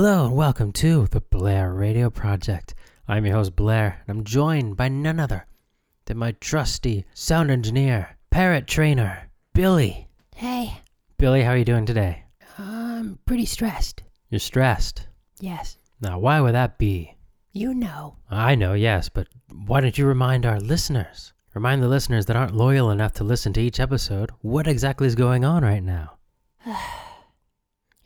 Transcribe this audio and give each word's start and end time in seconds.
Hello 0.00 0.26
and 0.26 0.36
welcome 0.36 0.70
to 0.74 1.08
the 1.10 1.20
Blair 1.20 1.74
Radio 1.74 2.08
Project. 2.08 2.72
I'm 3.08 3.26
your 3.26 3.34
host 3.34 3.56
Blair, 3.56 4.00
and 4.06 4.18
I'm 4.18 4.24
joined 4.24 4.76
by 4.76 4.86
none 4.86 5.18
other 5.18 5.44
than 6.04 6.18
my 6.18 6.36
trusty 6.40 7.04
sound 7.14 7.50
engineer, 7.50 8.16
parrot 8.30 8.68
trainer, 8.68 9.28
Billy. 9.54 10.06
Hey, 10.36 10.82
Billy, 11.16 11.42
how 11.42 11.50
are 11.50 11.56
you 11.56 11.64
doing 11.64 11.84
today? 11.84 12.22
I'm 12.58 13.18
pretty 13.26 13.44
stressed. 13.44 14.04
You're 14.30 14.38
stressed. 14.38 15.08
Yes, 15.40 15.78
Now, 16.00 16.20
why 16.20 16.40
would 16.40 16.54
that 16.54 16.78
be? 16.78 17.16
you 17.50 17.74
know. 17.74 18.18
I 18.30 18.54
know, 18.54 18.74
yes, 18.74 19.08
but 19.08 19.26
why 19.50 19.80
don't 19.80 19.98
you 19.98 20.06
remind 20.06 20.46
our 20.46 20.60
listeners? 20.60 21.32
Remind 21.54 21.82
the 21.82 21.88
listeners 21.88 22.26
that 22.26 22.36
aren't 22.36 22.54
loyal 22.54 22.92
enough 22.92 23.14
to 23.14 23.24
listen 23.24 23.52
to 23.54 23.60
each 23.60 23.80
episode 23.80 24.30
what 24.42 24.68
exactly 24.68 25.08
is 25.08 25.16
going 25.16 25.44
on 25.44 25.64
right 25.64 25.82
now. 25.82 26.18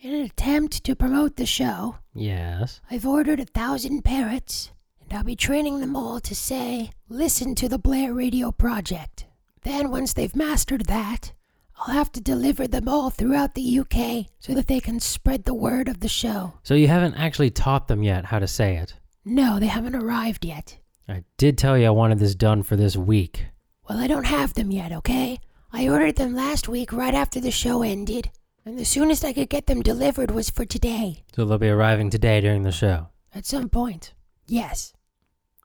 In 0.02 0.14
an 0.14 0.24
attempt 0.24 0.82
to 0.82 0.96
promote 0.96 1.36
the 1.36 1.46
show, 1.46 1.94
Yes. 2.12 2.80
I've 2.90 3.06
ordered 3.06 3.38
a 3.38 3.44
thousand 3.44 4.02
parrots, 4.02 4.72
and 5.00 5.12
I'll 5.16 5.22
be 5.22 5.36
training 5.36 5.78
them 5.80 5.94
all 5.94 6.18
to 6.18 6.34
say, 6.34 6.90
listen 7.08 7.54
to 7.54 7.68
the 7.68 7.78
Blair 7.78 8.12
Radio 8.12 8.50
Project. 8.50 9.26
Then, 9.62 9.92
once 9.92 10.12
they've 10.12 10.34
mastered 10.34 10.86
that, 10.86 11.32
I'll 11.78 11.94
have 11.94 12.10
to 12.12 12.20
deliver 12.20 12.66
them 12.66 12.88
all 12.88 13.10
throughout 13.10 13.54
the 13.54 13.78
UK 13.78 14.26
so 14.40 14.54
that 14.54 14.66
they 14.66 14.80
can 14.80 14.98
spread 14.98 15.44
the 15.44 15.54
word 15.54 15.86
of 15.88 16.00
the 16.00 16.08
show. 16.08 16.54
So 16.64 16.74
you 16.74 16.88
haven't 16.88 17.14
actually 17.14 17.50
taught 17.50 17.86
them 17.86 18.02
yet 18.02 18.24
how 18.24 18.40
to 18.40 18.48
say 18.48 18.78
it. 18.78 18.94
No, 19.24 19.60
they 19.60 19.68
haven't 19.68 19.94
arrived 19.94 20.44
yet. 20.44 20.78
I 21.08 21.22
did 21.36 21.56
tell 21.56 21.78
you 21.78 21.86
I 21.86 21.90
wanted 21.90 22.18
this 22.18 22.34
done 22.34 22.64
for 22.64 22.74
this 22.74 22.96
week. 22.96 23.46
Well, 23.88 23.98
I 23.98 24.08
don't 24.08 24.26
have 24.26 24.54
them 24.54 24.72
yet, 24.72 24.90
okay? 24.90 25.38
I 25.72 25.88
ordered 25.88 26.16
them 26.16 26.34
last 26.34 26.68
week 26.68 26.92
right 26.92 27.14
after 27.14 27.38
the 27.38 27.52
show 27.52 27.82
ended, 27.82 28.30
and 28.64 28.78
the 28.78 28.84
soonest 28.84 29.24
I 29.24 29.32
could 29.32 29.48
get 29.48 29.66
them 29.66 29.82
delivered 29.82 30.30
was 30.30 30.50
for 30.50 30.64
today. 30.64 31.24
So 31.34 31.44
they'll 31.44 31.58
be 31.58 31.68
arriving 31.68 32.10
today 32.10 32.40
during 32.40 32.62
the 32.62 32.72
show. 32.72 33.08
At 33.34 33.46
some 33.46 33.68
point. 33.68 34.14
Yes. 34.46 34.92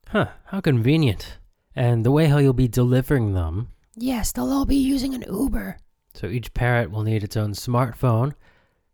Huh, 0.10 0.30
how 0.46 0.62
convenient. 0.62 1.38
And 1.76 2.06
the 2.06 2.12
way 2.12 2.26
how 2.28 2.38
you'll 2.40 2.54
be 2.54 2.68
delivering 2.68 3.34
them, 3.34 3.70
Yes, 3.96 4.32
they'll 4.32 4.52
all 4.52 4.66
be 4.66 4.76
using 4.76 5.14
an 5.16 5.24
Uber. 5.28 5.78
so 6.14 6.28
each 6.28 6.54
parrot 6.54 6.92
will 6.92 7.04
need 7.04 7.24
its 7.24 7.36
own 7.38 7.52
smartphone 7.54 8.34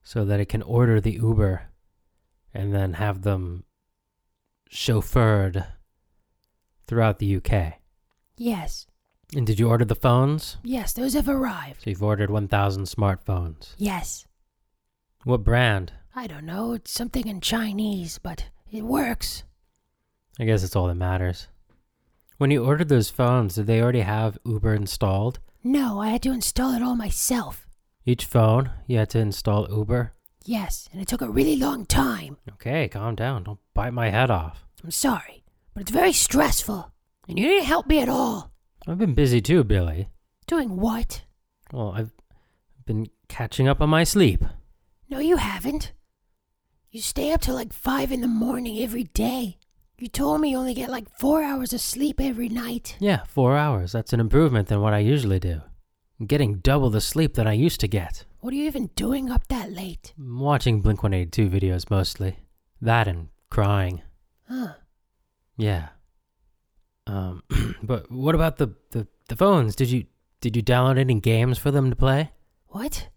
so 0.02 0.24
that 0.26 0.40
it 0.40 0.48
can 0.50 0.62
order 0.62 1.00
the 1.02 1.14
Uber 1.14 1.70
and 2.54 2.74
then 2.74 2.94
have 2.94 3.22
them 3.22 3.64
chauffeured 4.72 5.66
throughout 6.88 7.20
the 7.20 7.36
UK. 7.38 7.74
Yes. 8.38 8.88
And 9.36 9.48
did 9.48 9.60
you 9.60 9.70
order 9.70 9.86
the 9.86 9.96
phones? 9.96 10.58
Yes, 10.64 10.94
those 10.94 11.14
have 11.14 11.28
arrived. 11.30 11.82
So 11.84 11.90
you've 11.90 12.04
ordered 12.04 12.30
1,000 12.30 12.84
smartphones. 12.84 13.74
Yes. 13.78 14.28
What 15.24 15.44
brand? 15.44 15.94
I 16.16 16.28
don't 16.28 16.46
know, 16.46 16.74
it's 16.74 16.92
something 16.92 17.28
in 17.28 17.42
Chinese, 17.42 18.20
but 18.20 18.46
it 18.72 18.84
works. 18.84 19.44
I 20.40 20.46
guess 20.46 20.64
it's 20.64 20.76
all 20.76 20.88
that 20.88 20.96
matters. 20.96 21.48
When 22.38 22.52
you 22.52 22.64
ordered 22.66 22.90
those 22.90 23.10
phones, 23.10 23.56
did 23.56 23.68
they 23.68 23.82
already 23.82 24.02
have 24.02 24.38
Uber 24.46 24.74
installed? 24.76 25.40
No, 25.64 26.00
I 26.00 26.10
had 26.10 26.22
to 26.24 26.32
install 26.32 26.74
it 26.74 26.84
all 26.84 26.96
myself. 26.96 27.66
Each 28.06 28.26
phone, 28.26 28.72
you 28.86 28.98
had 28.98 29.10
to 29.12 29.20
install 29.20 29.68
Uber? 29.70 30.14
Yes, 30.46 30.90
and 30.92 31.02
it 31.02 31.08
took 31.08 31.22
a 31.22 31.30
really 31.30 31.56
long 31.56 31.86
time. 31.86 32.38
Okay, 32.54 32.90
calm 32.90 33.16
down. 33.16 33.44
Don't 33.44 33.60
bite 33.74 33.94
my 33.94 34.10
head 34.10 34.30
off. 34.30 34.66
I'm 34.84 34.92
sorry, 34.92 35.44
but 35.74 35.82
it's 35.82 35.92
very 35.92 36.12
stressful. 36.12 36.92
And 37.30 37.40
you 37.40 37.46
didn't 37.48 37.66
help 37.66 37.88
me 37.88 38.02
at 38.02 38.10
all. 38.10 38.53
I've 38.88 38.98
been 38.98 39.14
busy 39.14 39.42
too, 39.42 39.64
Billy. 39.64 40.10
Doing 40.48 40.78
what? 40.78 41.24
Well, 41.72 41.94
I've 41.96 42.12
been 42.86 43.08
catching 43.30 43.68
up 43.68 43.82
on 43.82 43.90
my 43.90 44.04
sleep. 44.04 44.44
No, 45.10 45.20
you 45.20 45.38
haven't. 45.38 45.94
You 46.92 47.02
stay 47.02 47.32
up 47.32 47.42
till 47.42 47.56
like 47.56 47.74
five 47.74 48.12
in 48.12 48.22
the 48.22 48.28
morning 48.28 48.80
every 48.80 49.06
day. 49.06 49.58
You 49.98 50.08
told 50.08 50.42
me 50.42 50.52
you 50.52 50.58
only 50.58 50.74
get 50.74 50.90
like 50.90 51.08
four 51.18 51.44
hours 51.44 51.72
of 51.72 51.80
sleep 51.80 52.20
every 52.20 52.50
night. 52.50 52.98
Yeah, 53.00 53.24
four 53.24 53.56
hours. 53.56 53.94
That's 53.94 54.12
an 54.12 54.20
improvement 54.20 54.68
than 54.68 54.82
what 54.82 54.94
I 54.94 55.00
usually 55.00 55.40
do. 55.40 55.62
I'm 56.20 56.26
getting 56.26 56.56
double 56.60 56.90
the 56.90 57.02
sleep 57.02 57.36
than 57.36 57.48
I 57.48 57.54
used 57.54 57.80
to 57.80 57.88
get. 57.88 58.26
What 58.40 58.54
are 58.54 58.58
you 58.58 58.66
even 58.66 58.88
doing 58.96 59.32
up 59.32 59.48
that 59.48 59.72
late? 59.72 60.14
I'm 60.18 60.40
watching 60.40 60.82
Blink 60.82 61.04
182 61.04 61.50
videos 61.50 61.90
mostly. 61.90 62.38
That 62.82 63.08
and 63.08 63.30
crying. 63.50 64.02
Huh. 64.50 64.74
Yeah. 65.58 65.90
Um, 67.08 67.44
but 67.84 68.12
what 68.12 68.36
about 68.36 68.58
the, 68.58 68.70
the, 68.92 69.08
the 69.28 69.36
phones? 69.36 69.76
Did 69.76 69.90
you 69.90 70.06
did 70.42 70.58
you 70.58 70.62
download 70.62 71.00
any 71.00 71.20
games 71.22 71.58
for 71.58 71.72
them 71.72 71.90
to 71.90 71.96
play? 71.96 72.32
What? 72.68 73.08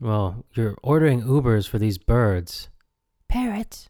Well, 0.00 0.44
you're 0.54 0.76
ordering 0.82 1.22
Ubers 1.22 1.68
for 1.68 1.78
these 1.78 1.98
birds. 1.98 2.68
Parrots? 3.28 3.88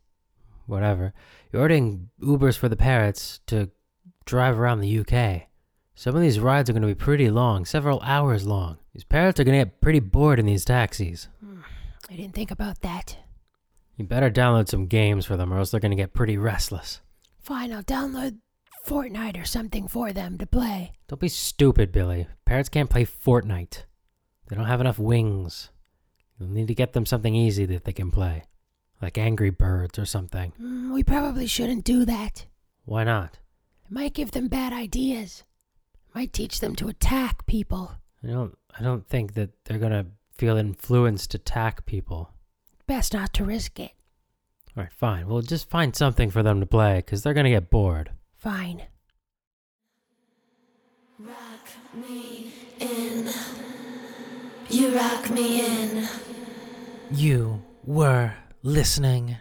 Whatever. 0.67 1.15
You're 1.51 1.63
ordering 1.63 2.11
Ubers 2.21 2.59
for 2.59 2.69
the 2.69 2.77
parrots 2.77 3.41
to 3.47 3.71
drive 4.27 4.59
around 4.59 4.81
the 4.81 4.99
UK. 4.99 5.49
Some 5.95 6.15
of 6.15 6.21
these 6.21 6.39
rides 6.39 6.69
are 6.69 6.75
going 6.75 6.83
to 6.83 6.89
be 6.89 6.95
pretty 6.95 7.31
long, 7.31 7.65
several 7.65 8.01
hours 8.03 8.47
long. 8.47 8.79
These 8.93 9.05
parrots 9.05 9.41
are 9.41 9.45
going 9.45 9.59
to 9.59 9.65
get 9.65 9.81
pretty 9.81 10.01
bored 10.01 10.39
in 10.39 10.45
these 10.47 10.65
taxis. 10.65 11.29
I 12.11 12.17
didn't 12.17 12.35
think 12.35 12.51
about 12.51 12.83
that. 12.83 13.17
You 13.97 14.05
better 14.05 14.31
download 14.31 14.69
some 14.69 14.87
games 14.87 15.25
for 15.25 15.37
them, 15.37 15.53
or 15.53 15.59
else 15.59 15.71
they're 15.71 15.81
going 15.81 15.91
to 15.91 15.97
get 15.97 16.13
pretty 16.13 16.37
restless. 16.37 17.01
Fine, 17.41 17.73
I'll 17.73 17.83
download 17.83 18.39
Fortnite 18.87 19.41
or 19.41 19.45
something 19.45 19.89
for 19.89 20.13
them 20.13 20.39
to 20.39 20.47
play. 20.47 20.93
Don't 21.09 21.21
be 21.21 21.29
stupid, 21.29 21.93
Billy. 21.93 22.27
Parrots 22.45 22.69
can't 22.69 22.91
play 22.91 23.05
Fortnite. 23.05 23.85
They 24.49 24.57
don't 24.57 24.67
have 24.67 24.81
enough 24.81 24.99
wings. 24.99 25.71
You'll 26.39 26.51
need 26.51 26.69
to 26.69 26.75
get 26.75 26.93
them 26.93 27.07
something 27.07 27.35
easy 27.35 27.65
that 27.67 27.85
they 27.85 27.93
can 27.93 28.11
play, 28.11 28.45
like 29.01 29.17
Angry 29.17 29.51
Birds 29.51 29.99
or 29.99 30.05
something. 30.05 30.53
Mm, 30.61 30.93
we 30.93 31.05
probably 31.05 31.47
shouldn't 31.47 31.85
do 31.85 32.05
that. 32.05 32.47
Why 32.85 33.05
not? 33.05 33.39
It 33.85 33.93
might 33.93 34.15
give 34.15 34.33
them 34.33 34.49
bad 34.49 34.73
ideas. 34.73 35.45
It 36.09 36.15
might 36.15 36.33
teach 36.33 36.61
them 36.61 36.75
to 36.77 36.89
attack 36.89 37.47
people. 37.47 37.93
I 38.25 38.29
don't. 38.29 38.57
I 38.79 38.83
don't 38.83 39.07
think 39.07 39.35
that 39.35 39.51
they're 39.65 39.79
gonna 39.79 40.07
feel 40.33 40.57
influenced 40.57 41.31
to 41.33 41.39
attack 41.39 41.87
people. 41.87 42.31
Best 42.87 43.15
not 43.15 43.33
to 43.35 43.45
risk 43.45 43.79
it. 43.79 43.93
All 44.77 44.83
right, 44.83 44.93
fine. 44.93 45.27
We'll 45.27 45.43
just 45.43 45.71
find 45.71 45.95
something 45.95 46.31
for 46.31 46.43
them 46.43 46.59
to 46.61 46.67
play 46.67 46.97
because 46.97 47.23
they're 47.23 47.35
gonna 47.35 47.51
get 47.51 47.71
bored. 47.71 48.11
Fine. 48.43 48.83
Rock 51.21 51.69
me 51.95 52.53
in. 52.81 53.29
You 54.69 54.97
rock 54.97 55.31
me 55.31 55.65
in. 55.65 56.09
You 57.13 57.63
were 57.85 58.35
listening 58.65 59.37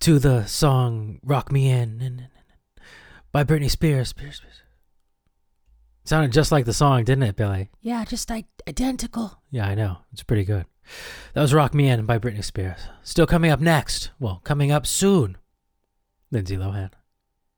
to 0.00 0.18
the 0.18 0.44
song 0.46 1.20
"Rock 1.22 1.52
Me 1.52 1.70
In" 1.70 2.26
by 3.30 3.44
Britney 3.44 3.70
Spears. 3.70 4.08
Spears, 4.08 4.38
Spears. 4.38 4.62
Sounded 6.02 6.32
just 6.32 6.50
like 6.50 6.64
the 6.64 6.72
song, 6.72 7.04
didn't 7.04 7.22
it, 7.22 7.36
Billy? 7.36 7.70
Yeah, 7.80 8.04
just 8.04 8.28
I- 8.32 8.46
identical. 8.68 9.40
Yeah, 9.52 9.68
I 9.68 9.76
know. 9.76 9.98
It's 10.12 10.24
pretty 10.24 10.44
good. 10.44 10.66
That 11.34 11.42
was 11.42 11.54
Rock 11.54 11.74
Me 11.74 11.88
In 11.88 12.06
by 12.06 12.18
Britney 12.18 12.42
Spears. 12.42 12.80
Still 13.04 13.26
coming 13.26 13.52
up 13.52 13.60
next. 13.60 14.10
Well, 14.18 14.40
coming 14.42 14.72
up 14.72 14.84
soon. 14.84 15.36
Lindsay 16.32 16.56
Lohan. 16.56 16.90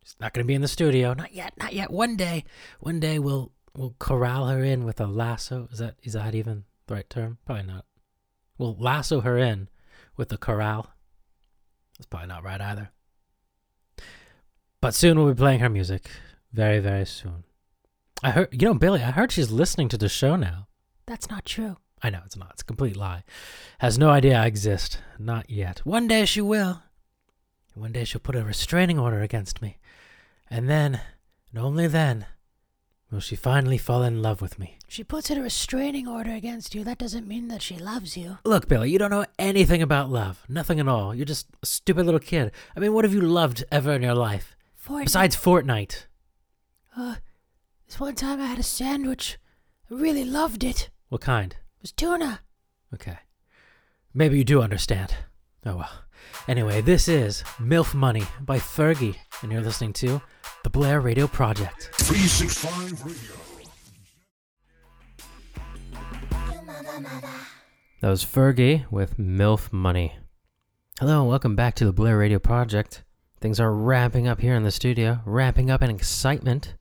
She's 0.03 0.17
not 0.21 0.33
going 0.33 0.45
to 0.45 0.49
be 0.49 0.55
in 0.55 0.63
the 0.63 0.69
studio. 0.69 1.15
Not 1.15 1.35
yet. 1.35 1.55
Not 1.57 1.73
yet. 1.73 1.91
One 1.91 2.17
day. 2.17 2.45
One 2.81 3.01
day 3.01 3.19
we'll 3.19 3.53
we'll 3.77 3.95
corral 3.99 4.49
her 4.49 4.63
in 4.63 4.85
with 4.85 5.01
a 5.01 5.07
lasso. 5.07 5.69
Is 5.73 5.79
that 5.79 5.97
is 6.03 6.15
that 6.15 6.35
even 6.35 6.65
the 6.87 6.95
right 6.95 7.11
term? 7.11 7.39
Probably 7.45 7.65
not. 7.65 7.85
We'll 8.59 8.77
lasso 8.79 9.21
her 9.21 9.39
in 9.39 9.69
with 10.17 10.33
a 10.33 10.39
corral. 10.39 10.93
That's 11.99 12.07
probably 12.07 12.29
not 12.29 12.45
right 12.45 12.61
either. 12.61 12.91
But 14.81 14.95
soon 14.95 15.19
we'll 15.19 15.33
be 15.33 15.39
playing 15.39 15.61
her 15.61 15.69
music. 15.69 16.11
Very, 16.53 16.79
very 16.79 17.07
soon. 17.07 17.45
I 18.23 18.31
heard, 18.31 18.49
you 18.53 18.67
know, 18.67 18.75
Billy, 18.75 19.03
I 19.03 19.11
heard 19.11 19.33
she's 19.33 19.51
listening 19.51 19.89
to 19.91 19.99
the 19.99 20.09
show 20.09 20.37
now. 20.37 20.69
That's 21.07 21.31
not 21.31 21.45
true. 21.45 21.77
I 22.03 22.11
know 22.11 22.21
it's 22.25 22.37
not. 22.37 22.51
It's 22.53 22.63
a 22.63 22.67
complete 22.67 22.97
lie. 22.97 23.25
Has 23.81 23.99
no 23.99 24.11
idea 24.11 24.39
I 24.39 24.47
exist. 24.47 24.99
Not 25.19 25.51
yet. 25.51 25.81
One 25.85 26.09
day 26.09 26.25
she 26.25 26.41
will. 26.41 26.83
One 27.75 27.93
day 27.93 28.05
she'll 28.05 28.21
put 28.21 28.37
a 28.37 28.45
restraining 28.45 28.99
order 28.99 29.21
against 29.21 29.63
me. 29.63 29.79
And 30.51 30.69
then, 30.69 31.01
and 31.51 31.63
only 31.63 31.87
then, 31.87 32.27
will 33.11 33.21
she 33.21 33.37
finally 33.37 33.79
fall 33.79 34.03
in 34.03 34.23
love 34.23 34.41
with 34.43 34.59
me. 34.59 34.77
She 34.89 35.05
puts 35.05 35.31
in 35.31 35.39
a 35.39 35.43
restraining 35.43 36.09
order 36.09 36.33
against 36.33 36.75
you. 36.75 36.83
That 36.83 36.99
doesn't 36.99 37.29
mean 37.29 37.49
that 37.49 37.63
she 37.63 37.77
loves 37.77 38.17
you. 38.17 38.39
Look, 38.45 38.69
Billy, 38.69 38.91
you 38.91 38.99
don't 38.99 39.11
know 39.11 39.27
anything 39.39 39.83
about 39.83 40.11
love. 40.11 40.45
Nothing 40.49 40.81
at 40.81 40.89
all. 40.89 41.15
You're 41.15 41.27
just 41.27 41.47
a 41.63 41.67
stupid 41.67 42.05
little 42.05 42.21
kid. 42.21 42.51
I 42.77 42.81
mean, 42.81 42.93
what 42.93 43.05
have 43.05 43.15
you 43.15 43.21
loved 43.21 43.65
ever 43.71 43.93
in 43.93 44.03
your 44.03 44.15
life? 44.15 44.57
Fortnite. 44.85 45.05
Besides 45.05 45.37
Fortnite. 45.37 46.07
uh, 46.97 47.17
this 47.87 48.01
one 48.01 48.15
time 48.15 48.41
I 48.41 48.47
had 48.47 48.59
a 48.59 48.65
sandwich. 48.65 49.39
I 49.91 49.95
really 49.95 50.25
loved 50.25 50.65
it. 50.65 50.83
It 50.83 50.91
What 51.09 51.21
kind? 51.21 51.53
It 51.53 51.83
was 51.83 51.93
tuna. 51.93 52.41
Okay. 52.95 53.19
Maybe 54.13 54.39
you 54.39 54.45
do 54.45 54.63
understand. 54.63 55.15
Oh 55.65 55.77
well. 55.77 55.91
Anyway, 56.49 56.81
this 56.81 57.07
is 57.09 57.43
MILF 57.59 57.95
Money 57.95 58.25
by 58.41 58.59
Fergie, 58.59 59.17
and 59.43 59.53
you're 59.53 59.61
listening 59.61 59.93
to 59.95 60.21
the 60.63 60.71
Blair 60.71 61.01
Radio 61.01 61.27
Project. 61.27 61.91
365 61.95 63.05
Radio. 63.05 63.35
That 68.01 68.09
was 68.11 68.25
Fergie 68.25 68.91
with 68.91 69.17
MILF 69.19 69.73
Money. 69.73 70.17
Hello 70.99 71.21
and 71.21 71.29
welcome 71.31 71.57
back 71.57 71.75
to 71.77 71.87
the 71.87 71.93
Blair 71.93 72.19
Radio 72.19 72.39
Project. 72.39 73.05
Things 73.41 73.59
are 73.59 73.73
ramping 73.73 74.29
up 74.29 74.41
here 74.41 74.55
in 74.55 74.65
the 74.65 74.71
studio, 74.71 75.21
ramping 75.25 75.71
up 75.71 75.83
in 75.83 75.89
excitement. 75.91 76.75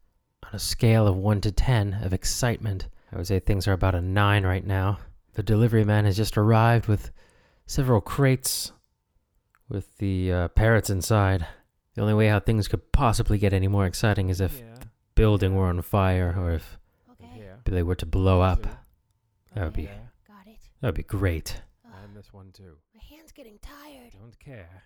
On 0.43 0.55
a 0.55 0.59
scale 0.59 1.07
of 1.07 1.15
1 1.15 1.41
to 1.41 1.51
10 1.51 1.99
of 2.03 2.11
excitement, 2.11 2.87
I 3.13 3.17
would 3.17 3.27
say 3.27 3.39
things 3.39 3.67
are 3.67 3.73
about 3.73 3.95
a 3.95 4.01
9 4.01 4.45
right 4.45 4.65
now. 4.65 4.99
The 5.35 5.43
delivery 5.43 5.85
man 5.85 6.03
has 6.03 6.17
just 6.17 6.37
arrived 6.37 6.87
with 6.87 7.11
several 7.65 8.01
crates 8.01 8.73
with 9.69 9.97
the 9.99 10.33
uh, 10.33 10.47
parrots 10.49 10.89
inside. 10.89 11.45
The 11.99 12.03
only 12.03 12.13
way 12.13 12.29
how 12.29 12.39
things 12.39 12.69
could 12.69 12.93
possibly 12.93 13.37
get 13.37 13.51
any 13.51 13.67
more 13.67 13.85
exciting 13.85 14.29
is 14.29 14.39
if 14.39 14.57
Yeah. 14.57 14.75
building 15.15 15.53
were 15.55 15.67
on 15.67 15.81
fire 15.81 16.33
or 16.37 16.53
if 16.53 16.79
Okay, 17.11 17.51
they 17.65 17.83
were 17.83 17.95
to 17.95 18.05
blow 18.05 18.39
up. 18.39 18.61
That 19.53 19.65
would 19.65 19.73
be 19.73 19.83
Yeah. 19.83 20.07
got 20.25 20.47
it. 20.47 20.59
that 20.79 20.87
would 20.87 20.95
be 20.95 21.03
great. 21.03 21.61
Ugh, 21.85 21.91
And 22.05 22.15
this 22.15 22.31
one 22.31 22.53
too. 22.53 22.77
my 22.95 23.01
hand's 23.03 23.33
getting 23.33 23.59
tired. 23.59 24.13
Don't 24.13 24.39
care. 24.39 24.83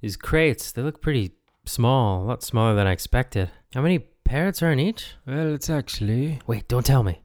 These 0.00 0.16
crates, 0.16 0.72
they 0.72 0.82
look 0.82 1.00
pretty 1.00 1.36
small, 1.66 2.24
a 2.24 2.26
lot 2.26 2.42
smaller 2.42 2.74
than 2.74 2.88
I 2.88 2.90
expected. 2.90 3.52
How 3.72 3.82
many 3.82 4.00
parrots 4.00 4.60
are 4.60 4.72
in 4.72 4.80
each? 4.80 5.14
Well, 5.28 5.54
it's 5.54 5.70
actually. 5.70 6.40
Wait, 6.48 6.66
don't 6.66 6.84
tell 6.84 7.04
me. 7.04 7.22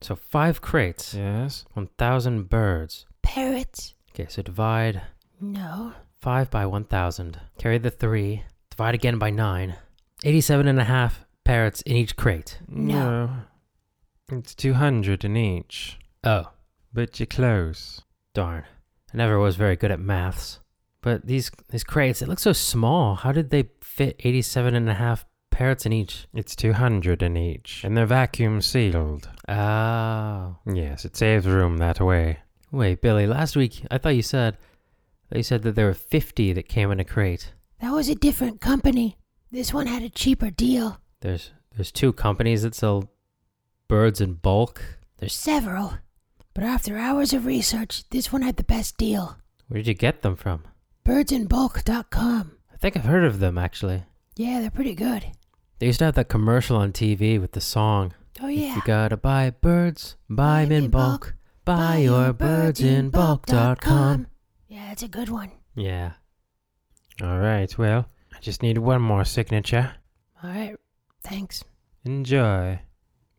So 0.00 0.16
five 0.16 0.62
crates, 0.62 1.12
Yes. 1.12 1.66
1,000 1.74 2.48
birds. 2.48 3.04
Parrots? 3.20 3.94
Okay, 4.12 4.26
so 4.30 4.40
divide 4.40 5.02
No. 5.38 5.92
5 6.18 6.50
by 6.50 6.64
1,000. 6.64 7.42
Carry 7.58 7.76
the 7.76 7.90
3. 7.90 8.44
Divide 8.76 8.96
again 8.96 9.18
by 9.18 9.30
9. 9.30 9.76
87 10.24 10.66
and 10.66 10.80
a 10.80 10.84
half 10.84 11.24
parrots 11.44 11.80
in 11.82 11.94
each 11.94 12.16
crate. 12.16 12.58
No. 12.66 13.30
It's 14.32 14.52
200 14.52 15.24
in 15.24 15.36
each. 15.36 15.96
Oh, 16.24 16.50
But 16.92 17.20
you're 17.20 17.26
close. 17.28 18.02
darn. 18.34 18.64
I 19.12 19.16
never 19.16 19.38
was 19.38 19.54
very 19.54 19.76
good 19.76 19.92
at 19.92 20.00
maths. 20.00 20.58
But 21.02 21.24
these 21.24 21.52
these 21.68 21.84
crates, 21.84 22.18
they 22.18 22.26
look 22.26 22.40
so 22.40 22.52
small. 22.52 23.14
How 23.14 23.30
did 23.30 23.50
they 23.50 23.68
fit 23.80 24.16
87 24.18 24.74
and 24.74 24.90
a 24.90 24.94
half 24.94 25.24
parrots 25.52 25.86
in 25.86 25.92
each? 25.92 26.26
It's 26.34 26.56
200 26.56 27.22
in 27.22 27.36
each. 27.36 27.84
And 27.84 27.96
they're 27.96 28.06
vacuum 28.06 28.60
sealed. 28.60 29.28
Oh. 29.46 30.56
Yes, 30.66 31.04
it 31.04 31.16
saves 31.16 31.46
room 31.46 31.76
that 31.76 32.00
way. 32.00 32.38
Wait, 32.72 33.00
Billy, 33.00 33.28
last 33.28 33.54
week 33.54 33.86
I 33.88 33.98
thought 33.98 34.16
you 34.16 34.22
said 34.22 34.58
that 35.28 35.36
you 35.36 35.44
said 35.44 35.62
that 35.62 35.76
there 35.76 35.86
were 35.86 35.94
50 35.94 36.52
that 36.54 36.68
came 36.68 36.90
in 36.90 36.98
a 36.98 37.04
crate. 37.04 37.52
That 37.84 37.92
was 37.92 38.08
a 38.08 38.14
different 38.14 38.62
company. 38.62 39.18
This 39.52 39.74
one 39.74 39.86
had 39.86 40.02
a 40.02 40.08
cheaper 40.08 40.48
deal. 40.48 41.02
There's 41.20 41.50
there's 41.76 41.92
two 41.92 42.14
companies 42.14 42.62
that 42.62 42.74
sell 42.74 43.10
birds 43.88 44.22
in 44.22 44.34
bulk. 44.36 44.80
There's 45.18 45.34
several. 45.34 45.92
But 46.54 46.64
after 46.64 46.96
hours 46.96 47.34
of 47.34 47.44
research, 47.44 48.08
this 48.08 48.32
one 48.32 48.40
had 48.40 48.56
the 48.56 48.64
best 48.64 48.96
deal. 48.96 49.36
Where 49.68 49.76
did 49.76 49.86
you 49.86 49.92
get 49.92 50.22
them 50.22 50.34
from? 50.34 50.62
Birdsinbulk.com. 51.04 52.52
I 52.72 52.76
think 52.78 52.96
I've 52.96 53.04
heard 53.04 53.24
of 53.24 53.38
them 53.38 53.58
actually. 53.58 54.04
Yeah, 54.34 54.62
they're 54.62 54.70
pretty 54.70 54.94
good. 54.94 55.26
They 55.78 55.84
used 55.88 55.98
to 55.98 56.06
have 56.06 56.14
that 56.14 56.30
commercial 56.30 56.78
on 56.78 56.90
TV 56.90 57.38
with 57.38 57.52
the 57.52 57.60
song. 57.60 58.14
Oh, 58.40 58.48
yeah. 58.48 58.70
If 58.70 58.76
you 58.76 58.82
gotta 58.86 59.18
buy 59.18 59.50
birds, 59.50 60.16
buy 60.30 60.62
'em 60.62 60.72
in 60.72 60.88
bulk. 60.88 61.34
Buy 61.66 61.98
your 61.98 62.32
birds 62.32 62.80
in 62.80 63.10
bulk.com. 63.10 64.28
Yeah, 64.68 64.90
it's 64.90 65.02
a 65.02 65.08
good 65.08 65.28
one. 65.28 65.50
Yeah. 65.74 66.12
All 67.22 67.38
right, 67.38 67.76
well, 67.78 68.06
I 68.34 68.40
just 68.40 68.62
need 68.62 68.78
one 68.78 69.00
more 69.00 69.24
signature. 69.24 69.94
All 70.42 70.50
right. 70.50 70.76
Thanks. 71.22 71.64
Enjoy. 72.04 72.80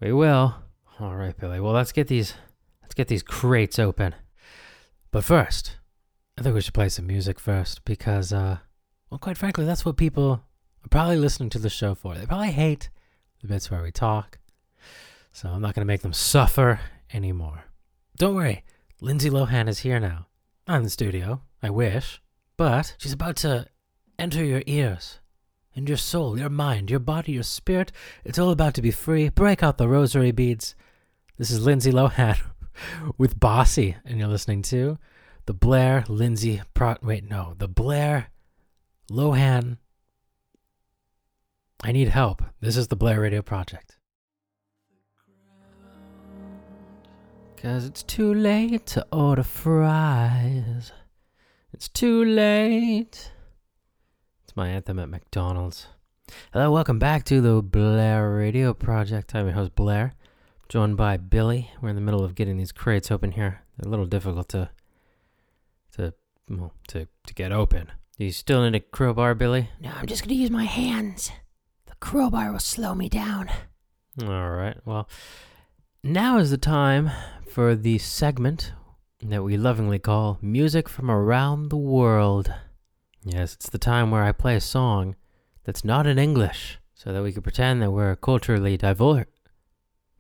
We 0.02 0.12
will. 0.14 0.56
All 1.00 1.16
right, 1.16 1.38
Billy. 1.38 1.60
Well, 1.60 1.74
let's 1.74 1.92
get 1.92 2.08
these 2.08 2.34
let's 2.82 2.96
get 2.96 3.08
these 3.08 3.22
crates 3.22 3.78
open. 3.78 4.16
But 5.12 5.24
first, 5.24 5.78
I 6.38 6.42
think 6.42 6.56
we 6.56 6.62
should 6.62 6.74
play 6.74 6.90
some 6.90 7.06
music 7.06 7.40
first 7.40 7.86
because 7.86 8.34
uh 8.34 8.58
well, 9.10 9.20
quite 9.20 9.38
frankly, 9.38 9.66
that's 9.66 9.86
what 9.86 9.98
people 9.98 10.42
are 10.84 10.90
probably 10.90 11.18
listening 11.18 11.50
to 11.52 11.60
the 11.60 11.70
show 11.70 11.96
for. 11.96 12.16
They 12.16 12.26
probably 12.26 12.52
hate 12.52 12.90
the 13.42 13.48
bits 13.48 13.70
where 13.70 13.84
we 13.84 13.92
talk. 13.92 14.40
So 15.32 15.50
I'm 15.50 15.62
not 15.62 15.76
going 15.76 15.82
to 15.82 15.92
make 15.94 16.02
them 16.02 16.14
suffer 16.14 16.80
anymore. 17.14 17.66
Don't 18.18 18.36
worry. 18.36 18.64
Lindsay 19.02 19.30
Lohan 19.30 19.68
is 19.68 19.80
here 19.80 20.00
now. 20.00 20.28
Not 20.68 20.78
in 20.78 20.84
the 20.84 20.90
studio. 20.90 21.42
I 21.62 21.70
wish. 21.70 22.22
But 22.58 22.96
she's 22.98 23.14
about 23.14 23.36
to 23.38 23.68
enter 24.18 24.44
your 24.44 24.64
ears 24.66 25.20
and 25.76 25.88
your 25.90 25.98
soul, 25.98 26.40
your 26.40 26.50
mind, 26.50 26.90
your 26.90 27.00
body, 27.00 27.34
your 27.34 27.44
spirit. 27.44 27.92
It's 28.24 28.40
all 28.40 28.52
about 28.52 28.74
to 28.76 28.82
be 28.82 28.92
free. 28.92 29.30
Break 29.30 29.62
out 29.62 29.78
the 29.78 29.90
rosary 29.90 30.32
beads. 30.32 30.76
This 31.38 31.52
is 31.52 31.66
Lindsay 31.66 31.92
Lohan 31.92 32.40
with 33.18 33.40
Bossy, 33.40 33.98
and 34.06 34.20
you're 34.20 34.30
listening 34.30 34.62
to 34.64 34.98
the 35.46 35.54
Blair 35.54 36.06
Lindsay 36.08 36.62
Pro. 36.74 36.96
Wait, 37.02 37.30
no, 37.30 37.56
the 37.58 37.68
Blair 37.68 38.28
Lohan. 39.12 39.78
I 41.84 41.92
need 41.92 42.08
help. 42.08 42.42
This 42.62 42.78
is 42.78 42.88
the 42.88 42.96
Blair 42.96 43.20
Radio 43.20 43.42
Project. 43.42 43.98
Cause 47.62 47.86
it's 47.86 48.04
too 48.04 48.34
late 48.34 48.86
to 48.88 49.06
order 49.12 49.44
fries. 49.44 50.92
It's 51.76 51.90
too 51.90 52.24
late. 52.24 53.32
It's 54.46 54.56
my 54.56 54.70
anthem 54.70 54.98
at 54.98 55.10
McDonald's. 55.10 55.88
Hello, 56.54 56.72
welcome 56.72 57.00
back 57.00 57.26
to 57.26 57.42
the 57.42 57.62
Blair 57.62 58.32
Radio 58.32 58.74
Project. 58.74 59.36
I'm 59.36 59.48
your 59.48 59.56
host 59.56 59.76
Blair, 59.76 60.14
joined 60.70 60.96
by 60.96 61.18
Billy. 61.18 61.72
We're 61.82 61.90
in 61.90 61.96
the 61.96 62.02
middle 62.02 62.24
of 62.24 62.34
getting 62.34 62.56
these 62.56 62.72
crates 62.72 63.12
open 63.12 63.34
here. 63.34 63.60
They're 63.78 63.90
a 63.90 63.92
little 63.92 64.06
difficult 64.06 64.48
to 64.50 64.70
to 65.98 66.14
well, 66.50 66.72
to 66.88 67.10
to 67.28 67.34
get 67.34 67.52
open. 67.52 67.92
You 68.18 68.32
still 68.32 68.64
need 68.64 68.76
a 68.76 68.80
crowbar, 68.80 69.36
Billy? 69.36 69.70
No, 69.82 69.92
I'm 69.98 70.06
just 70.06 70.24
going 70.24 70.30
to 70.30 70.42
use 70.42 70.52
my 70.52 70.64
hands. 70.64 71.30
The 71.88 71.96
crowbar 72.00 72.54
will 72.54 72.60
slow 72.60 72.96
me 72.96 73.10
down. 73.10 73.50
All 74.24 74.52
right. 74.52 74.78
Well, 74.86 75.10
now 76.06 76.38
is 76.38 76.52
the 76.52 76.58
time 76.58 77.12
for 77.52 77.76
the 77.76 77.98
segment 77.98 78.72
that 79.30 79.44
we 79.44 79.58
lovingly 79.58 80.00
call 80.00 80.38
Music 80.42 80.88
from 80.88 81.10
Around 81.10 81.70
the 81.70 81.78
World. 81.78 82.54
Yes, 83.24 83.54
it's 83.54 83.70
the 83.70 83.80
time 83.80 84.12
where 84.12 84.24
I 84.24 84.32
play 84.32 84.56
a 84.56 84.62
song 84.62 85.16
that's 85.64 85.84
not 85.84 86.06
in 86.06 86.20
English 86.20 86.78
so 86.94 87.12
that 87.12 87.24
we 87.24 87.32
can 87.32 87.42
pretend 87.42 87.82
that 87.82 87.92
we're 87.92 88.16
culturally 88.16 88.78
divor- 88.78 89.26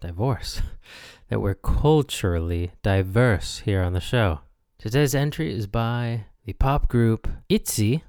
divorce. 0.02 0.62
that 1.30 1.40
we're 1.40 1.56
culturally 1.56 2.72
diverse 2.82 3.60
here 3.60 3.82
on 3.82 3.94
the 3.94 4.00
show. 4.00 4.40
Today's 4.78 5.14
entry 5.14 5.54
is 5.54 5.68
by 5.68 6.26
the 6.46 6.54
pop 6.54 6.88
group 6.88 7.28
ITZY, 7.50 8.02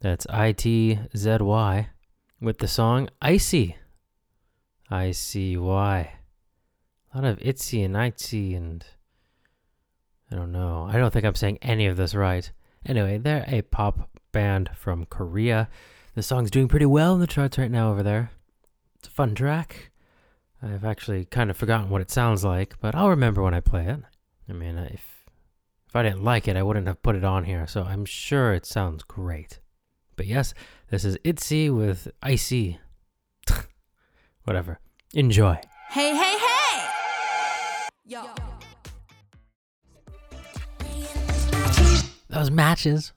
that's 0.00 0.26
I 0.28 0.52
T 0.52 0.98
Z 1.16 1.38
Y, 1.40 1.88
with 2.40 2.58
the 2.58 2.68
song 2.68 3.08
Icy. 3.20 3.76
I 4.90 5.10
see 5.10 5.56
why. 5.56 6.12
A 7.12 7.18
lot 7.18 7.30
of 7.30 7.38
itsy 7.40 7.84
and 7.84 7.94
itsy 7.94 8.56
and 8.56 8.84
I 10.30 10.36
don't 10.36 10.52
know. 10.52 10.88
I 10.90 10.96
don't 10.96 11.12
think 11.12 11.24
I'm 11.24 11.34
saying 11.34 11.58
any 11.62 11.86
of 11.86 11.96
this 11.96 12.14
right. 12.14 12.50
Anyway, 12.86 13.18
they're 13.18 13.44
a 13.48 13.62
pop 13.62 14.08
band 14.32 14.70
from 14.74 15.06
Korea. 15.06 15.68
The 16.14 16.22
song's 16.22 16.50
doing 16.50 16.68
pretty 16.68 16.86
well 16.86 17.14
in 17.14 17.20
the 17.20 17.26
charts 17.26 17.58
right 17.58 17.70
now 17.70 17.90
over 17.90 18.02
there. 18.02 18.30
It's 18.98 19.08
a 19.08 19.10
fun 19.10 19.34
track. 19.34 19.90
I've 20.62 20.84
actually 20.84 21.24
kind 21.24 21.50
of 21.50 21.56
forgotten 21.56 21.88
what 21.88 22.02
it 22.02 22.10
sounds 22.10 22.44
like, 22.44 22.74
but 22.80 22.94
I'll 22.94 23.08
remember 23.08 23.42
when 23.42 23.54
I 23.54 23.60
play 23.60 23.86
it. 23.86 24.00
I 24.48 24.52
mean, 24.52 24.76
uh, 24.76 24.88
if 24.92 25.24
if 25.88 25.96
I 25.96 26.04
didn't 26.04 26.22
like 26.22 26.46
it, 26.46 26.56
I 26.56 26.62
wouldn't 26.62 26.86
have 26.86 27.02
put 27.02 27.16
it 27.16 27.24
on 27.24 27.44
here, 27.44 27.66
so 27.66 27.82
I'm 27.82 28.04
sure 28.04 28.52
it 28.52 28.64
sounds 28.64 29.02
great. 29.02 29.58
But 30.14 30.26
yes, 30.26 30.54
this 30.90 31.04
is 31.04 31.18
Itzy 31.24 31.68
with 31.68 32.08
Icy. 32.22 32.78
Whatever. 34.44 34.78
Enjoy. 35.14 35.58
Hey, 35.88 36.14
hey, 36.14 36.38
hey! 36.38 36.88
Yo. 38.04 38.39
Was 42.32 42.50
Matches 42.50 43.12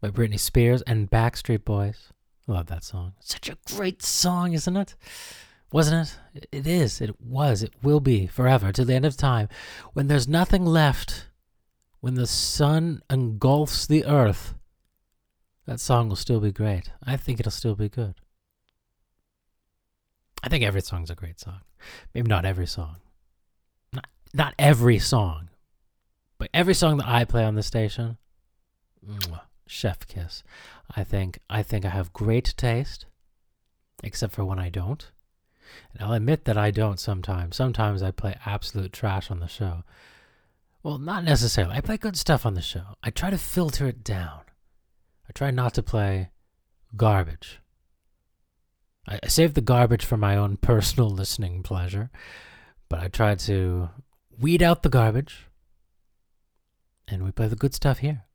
by 0.00 0.10
Britney 0.10 0.40
Spears 0.40 0.82
and 0.82 1.08
Backstreet 1.08 1.64
Boys. 1.64 2.12
Love 2.48 2.66
that 2.66 2.82
song. 2.82 3.12
Such 3.20 3.48
a 3.48 3.56
great 3.72 4.02
song, 4.02 4.54
isn't 4.54 4.76
it? 4.76 4.96
Wasn't 5.70 6.08
it? 6.34 6.48
It 6.50 6.66
is. 6.66 7.00
It 7.00 7.20
was. 7.20 7.62
It 7.62 7.72
will 7.82 8.00
be 8.00 8.26
forever 8.26 8.72
to 8.72 8.84
the 8.84 8.94
end 8.94 9.04
of 9.04 9.16
time. 9.16 9.48
When 9.92 10.08
there's 10.08 10.26
nothing 10.26 10.64
left, 10.64 11.28
when 12.00 12.14
the 12.14 12.26
sun 12.26 13.02
engulfs 13.08 13.86
the 13.86 14.04
earth, 14.04 14.54
that 15.66 15.78
song 15.78 16.08
will 16.08 16.16
still 16.16 16.40
be 16.40 16.52
great. 16.52 16.90
I 17.04 17.16
think 17.16 17.38
it'll 17.38 17.52
still 17.52 17.76
be 17.76 17.88
good. 17.88 18.16
I 20.42 20.48
think 20.48 20.64
every 20.64 20.82
song's 20.82 21.10
a 21.10 21.14
great 21.14 21.38
song. 21.38 21.60
Maybe 22.14 22.28
not 22.28 22.44
every 22.44 22.66
song. 22.66 22.96
Not, 23.92 24.08
not 24.34 24.54
every 24.58 24.98
song. 24.98 25.50
But 26.36 26.50
every 26.52 26.74
song 26.74 26.98
that 26.98 27.08
I 27.08 27.24
play 27.24 27.44
on 27.44 27.54
the 27.54 27.62
station, 27.62 28.18
chef 29.66 30.06
kiss. 30.06 30.42
I 30.94 31.04
think 31.04 31.40
I 31.50 31.62
think 31.62 31.84
I 31.84 31.90
have 31.90 32.12
great 32.12 32.54
taste, 32.56 33.06
except 34.02 34.32
for 34.34 34.44
when 34.44 34.58
I 34.58 34.68
don't. 34.68 35.10
And 35.92 36.02
I'll 36.02 36.12
admit 36.12 36.44
that 36.44 36.56
I 36.56 36.70
don't 36.70 37.00
sometimes. 37.00 37.56
Sometimes 37.56 38.02
I 38.02 38.10
play 38.10 38.36
absolute 38.46 38.92
trash 38.92 39.30
on 39.30 39.40
the 39.40 39.48
show. 39.48 39.82
Well, 40.82 40.98
not 40.98 41.24
necessarily. 41.24 41.74
I 41.74 41.80
play 41.80 41.96
good 41.96 42.16
stuff 42.16 42.46
on 42.46 42.54
the 42.54 42.62
show. 42.62 42.96
I 43.02 43.10
try 43.10 43.30
to 43.30 43.38
filter 43.38 43.88
it 43.88 44.04
down. 44.04 44.42
I 45.28 45.32
try 45.34 45.50
not 45.50 45.74
to 45.74 45.82
play 45.82 46.30
garbage. 46.96 47.60
I, 49.08 49.18
I 49.22 49.28
save 49.28 49.54
the 49.54 49.60
garbage 49.60 50.04
for 50.04 50.16
my 50.16 50.36
own 50.36 50.56
personal 50.56 51.10
listening 51.22 51.62
pleasure, 51.62 52.10
but 52.88 53.00
I 53.00 53.08
try 53.08 53.34
to 53.34 53.90
weed 54.38 54.62
out 54.62 54.82
the 54.84 54.88
garbage, 54.88 55.46
and 57.08 57.24
we 57.24 57.32
play 57.32 57.48
the 57.48 57.56
good 57.56 57.74
stuff 57.74 57.98
here. 57.98 58.25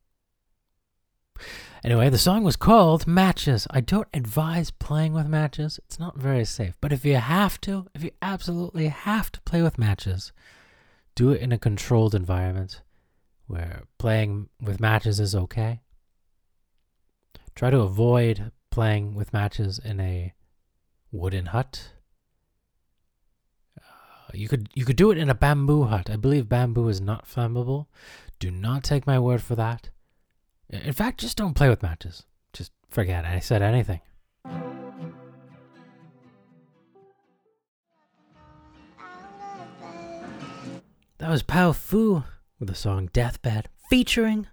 Anyway, 1.83 2.09
the 2.09 2.17
song 2.17 2.43
was 2.43 2.55
called 2.55 3.07
Matches. 3.07 3.67
I 3.71 3.81
don't 3.81 4.07
advise 4.13 4.69
playing 4.69 5.13
with 5.13 5.27
matches. 5.27 5.79
It's 5.85 5.99
not 5.99 6.15
very 6.15 6.45
safe. 6.45 6.77
But 6.79 6.93
if 6.93 7.03
you 7.03 7.15
have 7.15 7.59
to, 7.61 7.87
if 7.95 8.03
you 8.03 8.11
absolutely 8.21 8.89
have 8.89 9.31
to 9.31 9.41
play 9.41 9.63
with 9.63 9.79
matches, 9.79 10.31
do 11.15 11.31
it 11.31 11.41
in 11.41 11.51
a 11.51 11.57
controlled 11.57 12.13
environment 12.13 12.81
where 13.47 13.83
playing 13.97 14.49
with 14.61 14.79
matches 14.79 15.19
is 15.19 15.35
okay. 15.35 15.81
Try 17.55 17.71
to 17.71 17.79
avoid 17.79 18.51
playing 18.69 19.15
with 19.15 19.33
matches 19.33 19.79
in 19.83 19.99
a 19.99 20.33
wooden 21.11 21.47
hut. 21.47 21.93
Uh, 23.77 24.31
you 24.33 24.47
could 24.47 24.69
you 24.73 24.85
could 24.85 24.95
do 24.95 25.11
it 25.11 25.17
in 25.17 25.29
a 25.29 25.35
bamboo 25.35 25.83
hut. 25.83 26.09
I 26.09 26.15
believe 26.15 26.47
bamboo 26.47 26.87
is 26.87 27.01
not 27.01 27.27
flammable. 27.27 27.87
Do 28.39 28.51
not 28.51 28.83
take 28.83 29.05
my 29.05 29.19
word 29.19 29.41
for 29.41 29.55
that. 29.55 29.89
In 30.71 30.93
fact, 30.93 31.19
just 31.19 31.37
don't 31.37 31.53
play 31.53 31.69
with 31.69 31.83
matches. 31.83 32.23
Just 32.53 32.71
forget 32.89 33.25
I 33.25 33.39
said 33.39 33.61
anything. 33.61 33.99
That 41.17 41.29
was 41.29 41.43
Powfu 41.43 42.23
with 42.59 42.69
the 42.69 42.75
song 42.75 43.09
Deathbed 43.13 43.69
featuring 43.89 44.47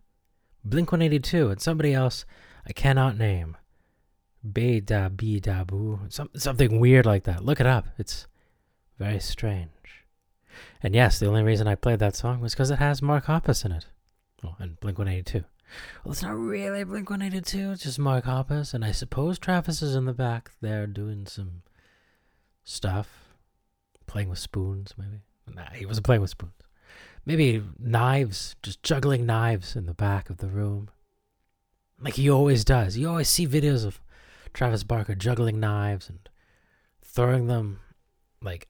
Blink 0.65 0.93
182 0.93 1.49
and 1.51 1.61
somebody 1.61 1.95
else 1.95 2.27
I 2.67 2.73
cannot 2.73 3.17
name. 3.17 3.57
Be 4.53 4.81
da 4.81 5.09
be 5.09 5.41
da 5.41 5.65
boo. 5.65 6.01
Some, 6.09 6.31
something 6.37 6.79
weird 6.79 7.07
like 7.07 7.25
that. 7.25 7.45
Look 7.45 7.61
it 7.61 7.67
up. 7.67 7.87
It's 7.97 8.27
very 8.99 9.21
strange. 9.21 9.71
And 10.83 10.95
yes, 10.95 11.19
the 11.19 11.27
only 11.27 11.43
reason 11.43 11.67
I 11.69 11.75
played 11.75 12.01
that 12.01 12.17
song 12.17 12.41
was 12.41 12.55
because 12.55 12.71
it 12.71 12.79
has 12.79 13.01
Mark 13.01 13.27
Hoppus 13.27 13.65
in 13.65 13.73
it. 13.73 13.87
Oh, 14.45 14.57
and 14.59 14.79
Blink 14.81 14.99
182. 14.99 15.45
Well, 16.05 16.13
it's 16.13 16.23
not 16.23 16.37
really 16.37 16.85
Blink 16.85 17.11
182, 17.11 17.73
it's 17.73 17.83
just 17.83 17.99
Mark 17.99 18.25
Hoppus. 18.25 18.75
And 18.75 18.85
I 18.85 18.93
suppose 18.93 19.39
Travis 19.39 19.83
is 19.83 19.95
in 19.95 20.05
the 20.05 20.13
back 20.13 20.51
there 20.61 20.87
doing 20.87 21.27
some 21.27 21.63
stuff. 22.65 23.35
Playing 24.07 24.31
with 24.31 24.39
spoons, 24.39 24.95
maybe. 24.97 25.21
Nah, 25.55 25.71
he 25.75 25.85
wasn't 25.85 26.07
playing 26.07 26.23
with 26.23 26.31
spoons. 26.31 26.53
Maybe 27.27 27.63
knives, 27.79 28.57
just 28.63 28.83
juggling 28.83 29.27
knives 29.27 29.77
in 29.77 29.87
the 29.87 29.95
back 29.95 30.31
of 30.31 30.39
the 30.39 30.49
room. 30.49 30.89
Like 32.01 32.15
he 32.15 32.31
always 32.31 32.65
does. 32.65 32.97
You 32.97 33.09
always 33.09 33.29
see 33.29 33.47
videos 33.47 33.85
of 33.85 34.01
Travis 34.55 34.83
Barker 34.83 35.15
juggling 35.15 35.61
knives 35.61 36.09
and 36.09 36.21
throwing 37.03 37.47
them, 37.47 37.81
like 38.41 38.69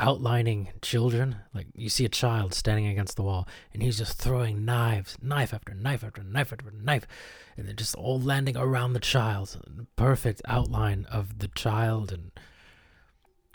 outlining 0.00 0.68
children. 0.82 1.36
Like 1.52 1.66
you 1.74 1.88
see 1.88 2.04
a 2.04 2.08
child 2.10 2.54
standing 2.54 2.86
against 2.86 3.16
the 3.16 3.22
wall 3.22 3.48
and 3.72 3.82
he's 3.82 3.98
just 3.98 4.18
throwing 4.18 4.64
knives, 4.64 5.16
knife 5.20 5.52
after 5.52 5.74
knife 5.74 6.04
after 6.04 6.22
knife 6.22 6.52
after 6.52 6.70
knife, 6.70 7.06
and 7.56 7.66
they're 7.66 7.74
just 7.74 7.94
all 7.96 8.20
landing 8.20 8.56
around 8.56 8.92
the 8.92 9.00
child. 9.00 9.60
Perfect 9.96 10.42
outline 10.46 11.06
of 11.10 11.38
the 11.38 11.48
child. 11.48 12.12
And, 12.12 12.30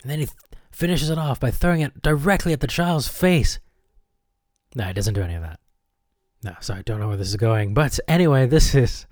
and 0.02 0.10
then 0.10 0.18
he 0.20 0.26
th- 0.26 0.36
finishes 0.70 1.10
it 1.10 1.18
off 1.18 1.40
by 1.40 1.50
throwing 1.50 1.80
it 1.80 2.02
directly 2.02 2.52
at 2.52 2.60
the 2.60 2.66
child's 2.66 3.08
face. 3.08 3.58
No, 4.74 4.84
he 4.84 4.92
doesn't 4.92 5.14
do 5.14 5.22
any 5.22 5.34
of 5.34 5.42
that. 5.42 5.60
No, 6.42 6.54
sorry, 6.60 6.80
I 6.80 6.82
don't 6.82 7.00
know 7.00 7.08
where 7.08 7.16
this 7.16 7.28
is 7.28 7.36
going. 7.36 7.72
But 7.72 7.98
anyway, 8.06 8.46
this 8.46 8.74
is 8.74 9.06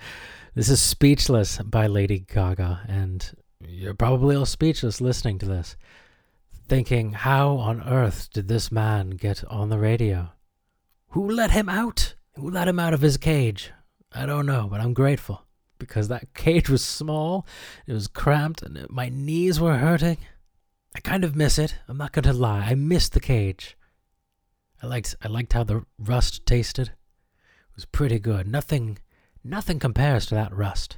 this 0.55 0.69
is 0.69 0.83
Speechless 0.83 1.59
by 1.59 1.87
Lady 1.87 2.27
Gaga, 2.31 2.83
and 2.87 3.35
you're 3.67 3.95
probably 3.95 4.37
all 4.37 4.45
speechless 4.45 5.01
listening 5.01 5.39
to 5.39 5.47
this, 5.47 5.77
thinking, 6.73 7.13
how 7.13 7.59
on 7.59 7.83
earth 7.87 8.31
did 8.33 8.49
this 8.49 8.73
man 8.73 9.11
get 9.11 9.45
on 9.45 9.69
the 9.69 9.79
radio? 9.79 10.31
Who 11.09 11.31
let 11.31 11.51
him 11.51 11.69
out? 11.69 12.15
Who 12.37 12.49
let 12.49 12.67
him 12.67 12.79
out 12.79 12.95
of 12.95 13.03
his 13.03 13.19
cage? 13.19 13.71
I 14.11 14.25
don't 14.25 14.47
know, 14.47 14.69
but 14.71 14.81
I'm 14.81 14.95
grateful 14.95 15.45
because 15.79 16.09
that 16.09 16.33
cage 16.35 16.71
was 16.71 16.83
small, 16.83 17.47
it 17.87 17.93
was 17.93 18.09
cramped, 18.09 18.63
and 18.63 18.87
my 18.89 19.11
knees 19.11 19.61
were 19.61 19.77
hurting. 19.77 20.17
I 20.95 21.01
kind 21.01 21.25
of 21.25 21.37
miss 21.37 21.59
it. 21.59 21.75
I'm 21.89 21.99
not 21.99 22.13
going 22.13 22.23
to 22.23 22.33
lie. 22.33 22.61
I 22.61 22.75
miss 22.75 23.11
the 23.11 23.21
cage. 23.21 23.77
I 24.83 24.87
liked 24.87 25.15
I 25.23 25.29
liked 25.29 25.53
how 25.53 25.65
the 25.65 25.85
rust 25.99 26.47
tasted. 26.47 26.89
It 26.89 27.77
was 27.77 27.85
pretty 27.85 28.19
good. 28.19 28.47
Nothing 28.47 28.97
nothing 29.45 29.79
compares 29.79 30.25
to 30.27 30.35
that 30.37 30.57
rust. 30.57 30.97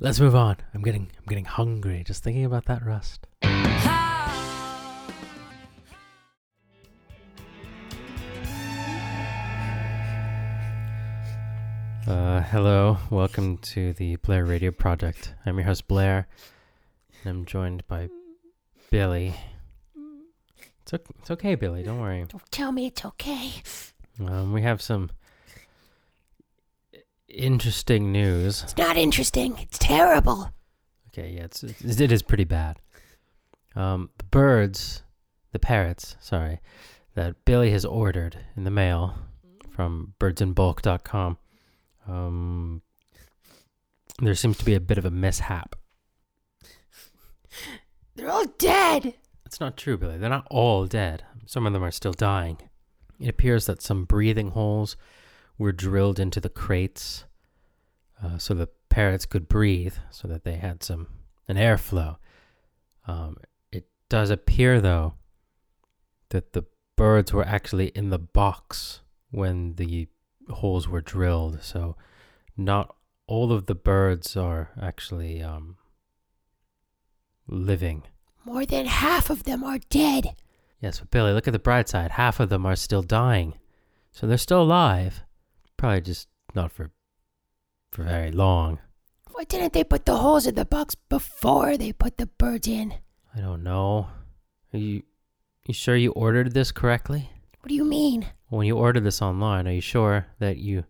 Let's 0.00 0.18
move 0.18 0.34
on. 0.34 0.56
I'm 0.74 0.82
getting 0.82 1.12
I'm 1.16 1.26
getting 1.28 1.44
hungry 1.44 2.02
just 2.04 2.24
thinking 2.24 2.44
about 2.44 2.64
that 2.64 2.84
rust. 2.84 3.28
Uh, 12.06 12.42
hello, 12.42 12.98
welcome 13.08 13.56
to 13.56 13.94
the 13.94 14.16
Blair 14.16 14.44
Radio 14.44 14.70
Project. 14.70 15.32
I'm 15.46 15.56
your 15.56 15.64
host 15.64 15.88
Blair, 15.88 16.26
and 17.22 17.30
I'm 17.30 17.44
joined 17.46 17.86
by 17.86 18.10
Billy. 18.90 19.34
It's 20.82 20.92
okay, 20.92 21.14
it's 21.18 21.30
okay, 21.30 21.54
Billy. 21.54 21.82
Don't 21.82 22.00
worry. 22.00 22.26
Don't 22.28 22.50
tell 22.50 22.72
me 22.72 22.86
it's 22.86 23.06
okay. 23.06 23.52
Um, 24.20 24.52
we 24.52 24.60
have 24.60 24.82
some 24.82 25.12
interesting 27.26 28.12
news. 28.12 28.62
It's 28.64 28.76
not 28.76 28.98
interesting. 28.98 29.56
It's 29.58 29.78
terrible. 29.78 30.50
Okay, 31.08 31.30
yeah, 31.30 31.44
it's, 31.44 31.62
it's 31.62 32.00
it 32.00 32.12
is 32.12 32.22
pretty 32.22 32.44
bad. 32.44 32.80
Um, 33.74 34.10
the 34.18 34.24
birds, 34.24 35.02
the 35.52 35.58
parrots, 35.58 36.16
sorry, 36.20 36.60
that 37.14 37.46
Billy 37.46 37.70
has 37.70 37.86
ordered 37.86 38.40
in 38.58 38.64
the 38.64 38.70
mail 38.70 39.14
from 39.70 40.12
birdsinbulk.com. 40.20 41.38
Um, 42.06 42.82
there 44.20 44.34
seems 44.34 44.58
to 44.58 44.64
be 44.64 44.74
a 44.74 44.80
bit 44.80 44.98
of 44.98 45.04
a 45.04 45.10
mishap. 45.10 45.76
They're 48.16 48.30
all 48.30 48.46
dead. 48.58 49.14
That's 49.44 49.60
not 49.60 49.76
true, 49.76 49.96
Billy. 49.96 50.18
They're 50.18 50.30
not 50.30 50.46
all 50.50 50.86
dead. 50.86 51.24
Some 51.46 51.66
of 51.66 51.72
them 51.72 51.84
are 51.84 51.90
still 51.90 52.12
dying. 52.12 52.58
It 53.20 53.28
appears 53.28 53.66
that 53.66 53.82
some 53.82 54.04
breathing 54.04 54.50
holes 54.50 54.96
were 55.58 55.72
drilled 55.72 56.18
into 56.18 56.40
the 56.40 56.48
crates 56.48 57.24
uh, 58.22 58.38
so 58.38 58.54
the 58.54 58.68
parrots 58.88 59.26
could 59.26 59.48
breathe, 59.48 59.94
so 60.10 60.28
that 60.28 60.44
they 60.44 60.56
had 60.56 60.82
some 60.82 61.08
an 61.48 61.56
airflow. 61.56 62.16
Um, 63.06 63.36
it 63.70 63.86
does 64.08 64.30
appear, 64.30 64.80
though, 64.80 65.14
that 66.30 66.52
the 66.52 66.64
birds 66.96 67.32
were 67.32 67.44
actually 67.44 67.88
in 67.88 68.10
the 68.10 68.18
box 68.18 69.00
when 69.30 69.74
the 69.74 70.08
holes 70.50 70.88
were 70.88 71.00
drilled. 71.00 71.62
So 71.62 71.96
not 72.56 72.94
all 73.26 73.52
of 73.52 73.66
the 73.66 73.74
birds 73.74 74.36
are 74.36 74.70
actually 74.80 75.42
um, 75.42 75.76
living. 77.48 78.04
More 78.44 78.66
than 78.66 78.86
half 78.86 79.30
of 79.30 79.44
them 79.44 79.64
are 79.64 79.78
dead. 79.88 80.34
Yes, 80.80 81.00
but 81.00 81.10
Billy, 81.10 81.32
look 81.32 81.48
at 81.48 81.52
the 81.52 81.58
bright 81.58 81.88
side. 81.88 82.12
Half 82.12 82.40
of 82.40 82.50
them 82.50 82.66
are 82.66 82.76
still 82.76 83.02
dying. 83.02 83.54
So 84.12 84.26
they're 84.26 84.36
still 84.36 84.62
alive. 84.62 85.22
Probably 85.76 86.02
just 86.02 86.28
not 86.54 86.70
for 86.70 86.90
for 87.90 88.02
very 88.02 88.30
long. 88.30 88.80
Why 89.32 89.44
didn't 89.44 89.72
they 89.72 89.84
put 89.84 90.04
the 90.04 90.16
holes 90.16 90.46
in 90.46 90.56
the 90.56 90.64
box 90.64 90.94
before 90.94 91.76
they 91.76 91.92
put 91.92 92.18
the 92.18 92.26
birds 92.26 92.68
in? 92.68 92.94
I 93.34 93.40
don't 93.40 93.62
know. 93.62 94.08
Are 94.72 94.78
you 94.78 95.02
you 95.66 95.74
sure 95.74 95.96
you 95.96 96.12
ordered 96.12 96.52
this 96.52 96.70
correctly? 96.70 97.30
What 97.64 97.70
do 97.70 97.76
you 97.76 97.86
mean? 97.86 98.26
When 98.50 98.66
you 98.66 98.76
ordered 98.76 99.04
this 99.04 99.22
online, 99.22 99.66
are 99.66 99.72
you 99.72 99.80
sure 99.80 100.26
that 100.38 100.58
you 100.58 100.84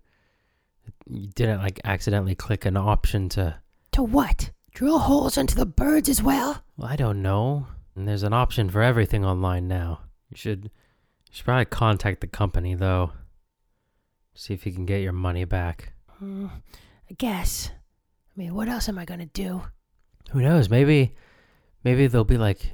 you 1.06 1.28
didn't 1.28 1.60
like 1.60 1.78
accidentally 1.84 2.34
click 2.34 2.64
an 2.64 2.76
option 2.76 3.28
to 3.28 3.60
To 3.92 4.02
what? 4.02 4.50
Drill 4.72 4.98
holes 4.98 5.38
into 5.38 5.54
the 5.54 5.66
birds 5.66 6.08
as 6.08 6.20
well? 6.20 6.64
Well, 6.76 6.88
I 6.88 6.96
don't 6.96 7.22
know. 7.22 7.68
And 7.94 8.08
there's 8.08 8.24
an 8.24 8.32
option 8.32 8.68
for 8.68 8.82
everything 8.82 9.24
online 9.24 9.68
now. 9.68 10.00
You 10.30 10.36
should 10.36 10.64
you 10.64 10.70
should 11.30 11.44
probably 11.44 11.66
contact 11.66 12.20
the 12.22 12.26
company 12.26 12.74
though. 12.74 13.12
See 14.34 14.52
if 14.52 14.66
you 14.66 14.72
can 14.72 14.84
get 14.84 15.00
your 15.00 15.12
money 15.12 15.44
back. 15.44 15.92
Hmm, 16.18 16.46
I 17.08 17.14
guess. 17.16 17.70
I 17.70 18.32
mean, 18.34 18.52
what 18.52 18.66
else 18.68 18.88
am 18.88 18.98
I 18.98 19.04
gonna 19.04 19.26
do? 19.26 19.62
Who 20.32 20.40
knows? 20.42 20.68
Maybe 20.68 21.14
maybe 21.84 22.08
they'll 22.08 22.24
be 22.24 22.36
like 22.36 22.72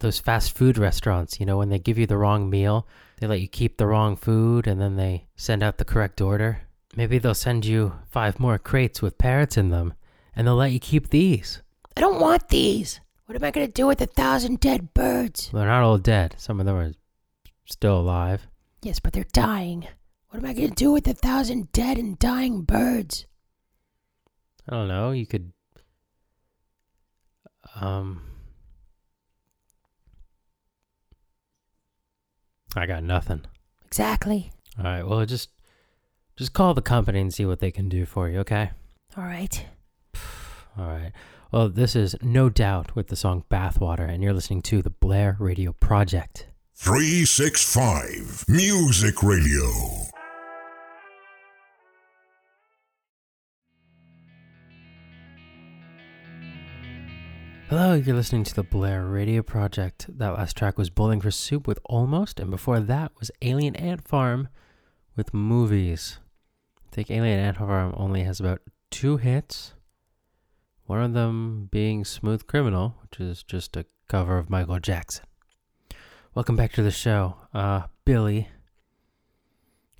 those 0.00 0.18
fast 0.18 0.56
food 0.56 0.76
restaurants, 0.76 1.38
you 1.38 1.46
know, 1.46 1.58
when 1.58 1.68
they 1.68 1.78
give 1.78 1.98
you 1.98 2.06
the 2.06 2.16
wrong 2.16 2.50
meal, 2.50 2.86
they 3.18 3.26
let 3.26 3.40
you 3.40 3.48
keep 3.48 3.76
the 3.76 3.86
wrong 3.86 4.16
food 4.16 4.66
and 4.66 4.80
then 4.80 4.96
they 4.96 5.26
send 5.36 5.62
out 5.62 5.78
the 5.78 5.84
correct 5.84 6.20
order. 6.20 6.62
Maybe 6.96 7.18
they'll 7.18 7.34
send 7.34 7.64
you 7.64 7.92
five 8.10 8.40
more 8.40 8.58
crates 8.58 9.00
with 9.00 9.18
parrots 9.18 9.56
in 9.56 9.70
them 9.70 9.94
and 10.34 10.46
they'll 10.46 10.56
let 10.56 10.72
you 10.72 10.80
keep 10.80 11.10
these. 11.10 11.62
I 11.96 12.00
don't 12.00 12.20
want 12.20 12.48
these. 12.48 13.00
What 13.26 13.36
am 13.36 13.44
I 13.44 13.50
gonna 13.52 13.68
do 13.68 13.86
with 13.86 14.00
a 14.00 14.06
thousand 14.06 14.58
dead 14.58 14.92
birds? 14.92 15.50
They're 15.52 15.66
not 15.66 15.82
all 15.82 15.98
dead. 15.98 16.34
Some 16.38 16.58
of 16.58 16.66
them 16.66 16.76
are 16.76 16.92
still 17.64 18.00
alive. 18.00 18.46
Yes, 18.82 18.98
but 18.98 19.12
they're 19.12 19.24
dying. 19.32 19.86
What 20.30 20.42
am 20.42 20.48
I 20.48 20.52
gonna 20.52 20.68
do 20.68 20.90
with 20.90 21.06
a 21.06 21.14
thousand 21.14 21.70
dead 21.72 21.98
and 21.98 22.18
dying 22.18 22.62
birds? 22.62 23.26
I 24.68 24.74
don't 24.74 24.88
know. 24.88 25.10
You 25.10 25.26
could. 25.26 25.52
Um. 27.80 28.29
I 32.76 32.86
got 32.86 33.02
nothing. 33.02 33.42
Exactly. 33.86 34.52
All 34.78 34.84
right. 34.84 35.06
Well, 35.06 35.24
just 35.26 35.50
just 36.36 36.52
call 36.52 36.74
the 36.74 36.82
company 36.82 37.20
and 37.20 37.32
see 37.34 37.44
what 37.44 37.60
they 37.60 37.70
can 37.70 37.88
do 37.88 38.06
for 38.06 38.28
you. 38.28 38.38
Okay. 38.40 38.70
All 39.16 39.24
right. 39.24 39.66
All 40.78 40.86
right. 40.86 41.12
Well, 41.52 41.68
this 41.68 41.96
is 41.96 42.14
No 42.22 42.48
Doubt 42.48 42.94
with 42.94 43.08
the 43.08 43.16
song 43.16 43.44
Bathwater, 43.50 44.08
and 44.08 44.22
you're 44.22 44.32
listening 44.32 44.62
to 44.62 44.82
the 44.82 44.90
Blair 44.90 45.36
Radio 45.40 45.72
Project. 45.72 46.46
365 46.76 48.44
Music 48.48 49.22
Radio. 49.22 50.09
Hello, 57.70 57.94
you're 57.94 58.16
listening 58.16 58.42
to 58.42 58.52
the 58.52 58.64
Blair 58.64 59.04
Radio 59.04 59.42
Project. 59.42 60.06
That 60.08 60.30
last 60.34 60.56
track 60.56 60.76
was 60.76 60.90
Bowling 60.90 61.20
for 61.20 61.30
Soup 61.30 61.68
with 61.68 61.78
Almost, 61.84 62.40
and 62.40 62.50
before 62.50 62.80
that 62.80 63.12
was 63.20 63.30
Alien 63.42 63.76
Ant 63.76 64.02
Farm 64.02 64.48
with 65.14 65.32
Movies. 65.32 66.18
I 66.78 66.92
think 66.92 67.12
Alien 67.12 67.38
Ant 67.38 67.58
Farm 67.58 67.94
only 67.96 68.24
has 68.24 68.40
about 68.40 68.60
two 68.90 69.18
hits. 69.18 69.74
One 70.86 71.00
of 71.00 71.12
them 71.12 71.68
being 71.70 72.04
Smooth 72.04 72.48
Criminal, 72.48 72.96
which 73.02 73.20
is 73.20 73.44
just 73.44 73.76
a 73.76 73.86
cover 74.08 74.36
of 74.36 74.50
Michael 74.50 74.80
Jackson. 74.80 75.26
Welcome 76.34 76.56
back 76.56 76.72
to 76.72 76.82
the 76.82 76.90
show. 76.90 77.36
Uh, 77.54 77.82
Billy, 78.04 78.48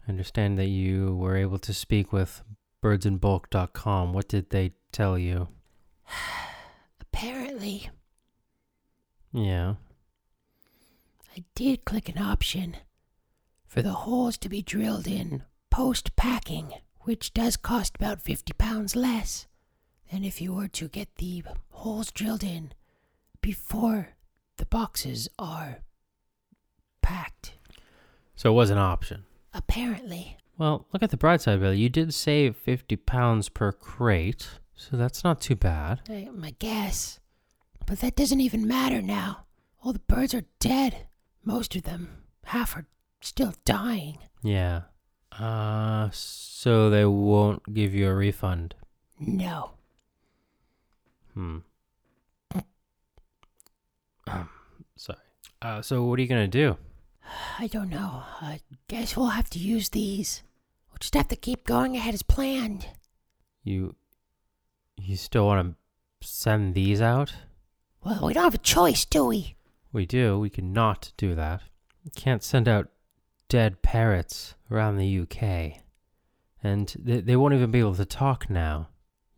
I 0.05 0.11
understand 0.11 0.59
that 0.59 0.67
you 0.67 1.15
were 1.15 1.37
able 1.37 1.61
to 1.61 1.73
speak 1.73 2.12
with 2.12 2.43
birdsinbulk.com. 2.83 4.12
What 4.12 4.27
did 4.27 4.50
they 4.50 4.73
tell 4.91 5.17
you? 5.17 5.47
Apparently, 7.21 7.91
Yeah. 9.31 9.75
I 11.37 11.45
did 11.55 11.85
click 11.85 12.09
an 12.09 12.17
option 12.17 12.79
for 13.67 13.83
the 13.83 13.93
holes 13.93 14.39
to 14.39 14.49
be 14.49 14.62
drilled 14.62 15.07
in 15.07 15.45
post 15.69 16.17
packing, 16.17 16.73
which 17.00 17.35
does 17.35 17.59
cost 17.59 17.97
about 17.97 18.23
50 18.23 18.55
pounds 18.55 18.97
less 18.97 19.47
than 20.11 20.25
if 20.25 20.41
you 20.41 20.55
were 20.55 20.69
to 20.69 20.89
get 20.89 21.17
the 21.17 21.45
holes 21.69 22.11
drilled 22.11 22.43
in 22.43 22.73
before 23.43 24.15
the 24.57 24.65
boxes 24.65 25.29
are 25.39 25.83
packed. 27.03 27.53
So 28.35 28.50
it 28.50 28.55
was 28.55 28.71
an 28.71 28.79
option. 28.79 29.25
Apparently. 29.53 30.39
Well, 30.57 30.87
look 30.91 31.03
at 31.03 31.11
the 31.11 31.19
bright 31.19 31.43
side, 31.43 31.61
Billy. 31.61 31.81
You 31.81 31.91
did 31.91 32.15
save 32.15 32.57
50 32.57 32.97
pounds 32.97 33.50
per 33.50 33.73
crate, 33.73 34.49
so 34.81 34.97
that's 34.97 35.23
not 35.23 35.43
too 35.43 35.57
bad. 35.57 36.01
I, 36.09 36.29
my 36.33 36.55
guess. 36.59 37.21
But 37.85 38.01
that 38.01 38.17
doesn't 38.17 38.41
even 38.41 38.67
matter 38.67 39.03
now. 39.03 39.45
All 39.85 39.93
the 39.93 39.99
birds 39.99 40.33
are 40.33 40.45
dead. 40.59 41.07
Most 41.45 41.77
of 41.77 41.83
them. 41.83 42.25
Half 42.45 42.77
are 42.77 42.87
still 43.21 43.53
dying. 43.67 44.19
Yeah. 44.43 44.83
Uh, 45.39 46.09
so 46.13 46.89
they 46.89 47.05
won't 47.05 47.75
give 47.75 47.95
you 47.95 48.09
a 48.09 48.15
refund. 48.15 48.75
No. 49.19 49.73
Hmm. 51.35 51.59
Sorry. 54.97 55.19
Uh, 55.61 55.83
so 55.83 56.05
what 56.05 56.19
are 56.19 56.23
you 56.23 56.29
gonna 56.29 56.49
do? 56.49 56.79
I 57.59 57.67
don't 57.67 57.91
know. 57.91 58.23
I 58.41 58.61
guess 58.89 59.15
we'll 59.15 59.27
have 59.27 59.51
to 59.51 59.59
use 59.59 59.91
these. 59.91 60.43
We'll 60.91 60.99
just 61.01 61.15
have 61.15 61.29
to 61.29 61.37
keep 61.37 61.67
going 61.67 61.97
ahead 61.97 62.15
as 62.15 62.23
planned. 62.23 62.87
You, 63.63 63.95
you 65.02 65.16
still 65.16 65.47
want 65.47 65.76
to 66.21 66.26
send 66.26 66.75
these 66.75 67.00
out? 67.00 67.33
Well, 68.04 68.27
we 68.27 68.33
don't 68.33 68.44
have 68.44 68.55
a 68.55 68.59
choice, 68.59 69.05
do 69.05 69.27
we? 69.27 69.57
We 69.92 70.07
do. 70.07 70.38
We 70.38 70.51
cannot 70.51 71.12
do 71.16 71.35
that. 71.35 71.62
We 72.05 72.11
can't 72.11 72.42
send 72.42 72.68
out 72.68 72.88
dead 73.48 73.83
parrots 73.83 74.55
around 74.70 74.96
the 74.96 75.18
UK. 75.20 75.83
And 76.62 76.94
they, 76.98 77.20
they 77.20 77.37
won't 77.37 77.55
even 77.55 77.70
be 77.70 77.81
able 77.81 77.94
to 77.96 78.05
talk 78.05 78.48
now. 78.48 78.88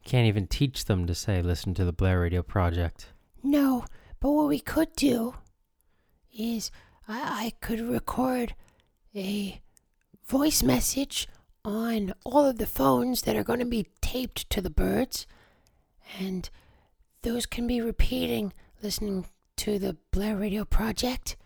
Can't 0.05 0.27
even 0.27 0.47
teach 0.47 0.85
them 0.85 1.07
to 1.07 1.15
say, 1.15 1.43
listen 1.43 1.75
to 1.75 1.85
the 1.85 1.93
Blair 1.93 2.21
Radio 2.21 2.43
Project. 2.43 3.09
No, 3.43 3.85
but 4.21 4.33
what 4.33 4.49
we 4.49 4.61
could 4.61 4.95
do 4.97 5.35
is 6.37 6.71
I, 7.09 7.47
I 7.47 7.53
could 7.61 7.81
record 7.81 8.55
a 9.15 9.61
voice 10.27 10.63
message 10.63 11.29
on 11.65 12.13
all 12.25 12.45
of 12.47 12.59
the 12.59 12.67
phones 12.67 13.23
that 13.23 13.37
are 13.37 13.45
going 13.45 13.59
to 13.61 13.65
be 13.65 13.87
taped 14.01 14.49
to 14.51 14.61
the 14.61 14.71
birds, 14.71 15.27
and 16.19 16.49
those 17.23 17.47
can 17.47 17.67
be 17.67 17.81
repeating 17.81 18.53
listening 18.83 19.27
to 19.57 19.79
the 19.79 19.97
Blair 20.11 20.37
Radio 20.37 20.65
Project. 20.65 21.37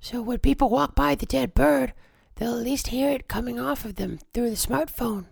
So 0.00 0.22
when 0.22 0.38
people 0.38 0.70
walk 0.70 0.94
by 0.94 1.14
the 1.14 1.26
dead 1.26 1.52
bird, 1.54 1.92
they'll 2.36 2.58
at 2.58 2.64
least 2.64 2.88
hear 2.88 3.10
it 3.10 3.28
coming 3.28 3.58
off 3.58 3.84
of 3.84 3.96
them 3.96 4.18
through 4.32 4.50
the 4.50 4.56
smartphone. 4.56 5.26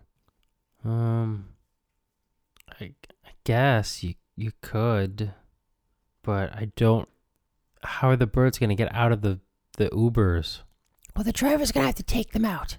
Um, 0.85 1.51
I, 2.81 2.93
I 3.25 3.31
guess 3.45 4.03
you 4.03 4.15
you 4.37 4.53
could, 4.63 5.33
but 6.23 6.53
I 6.53 6.71
don't. 6.77 7.09
How 7.83 8.11
are 8.11 8.17
the 8.17 8.27
birds 8.27 8.59
gonna 8.59 8.75
get 8.75 8.95
out 8.95 9.13
of 9.13 9.23
the 9.23 9.41
the 9.77 9.89
Ubers? 9.91 10.61
Well, 11.17 11.25
the 11.25 11.33
driver's 11.33 11.73
going 11.73 11.83
to 11.83 11.89
have 11.89 11.95
to 11.97 12.05
take 12.05 12.31
them 12.31 12.45
out. 12.45 12.79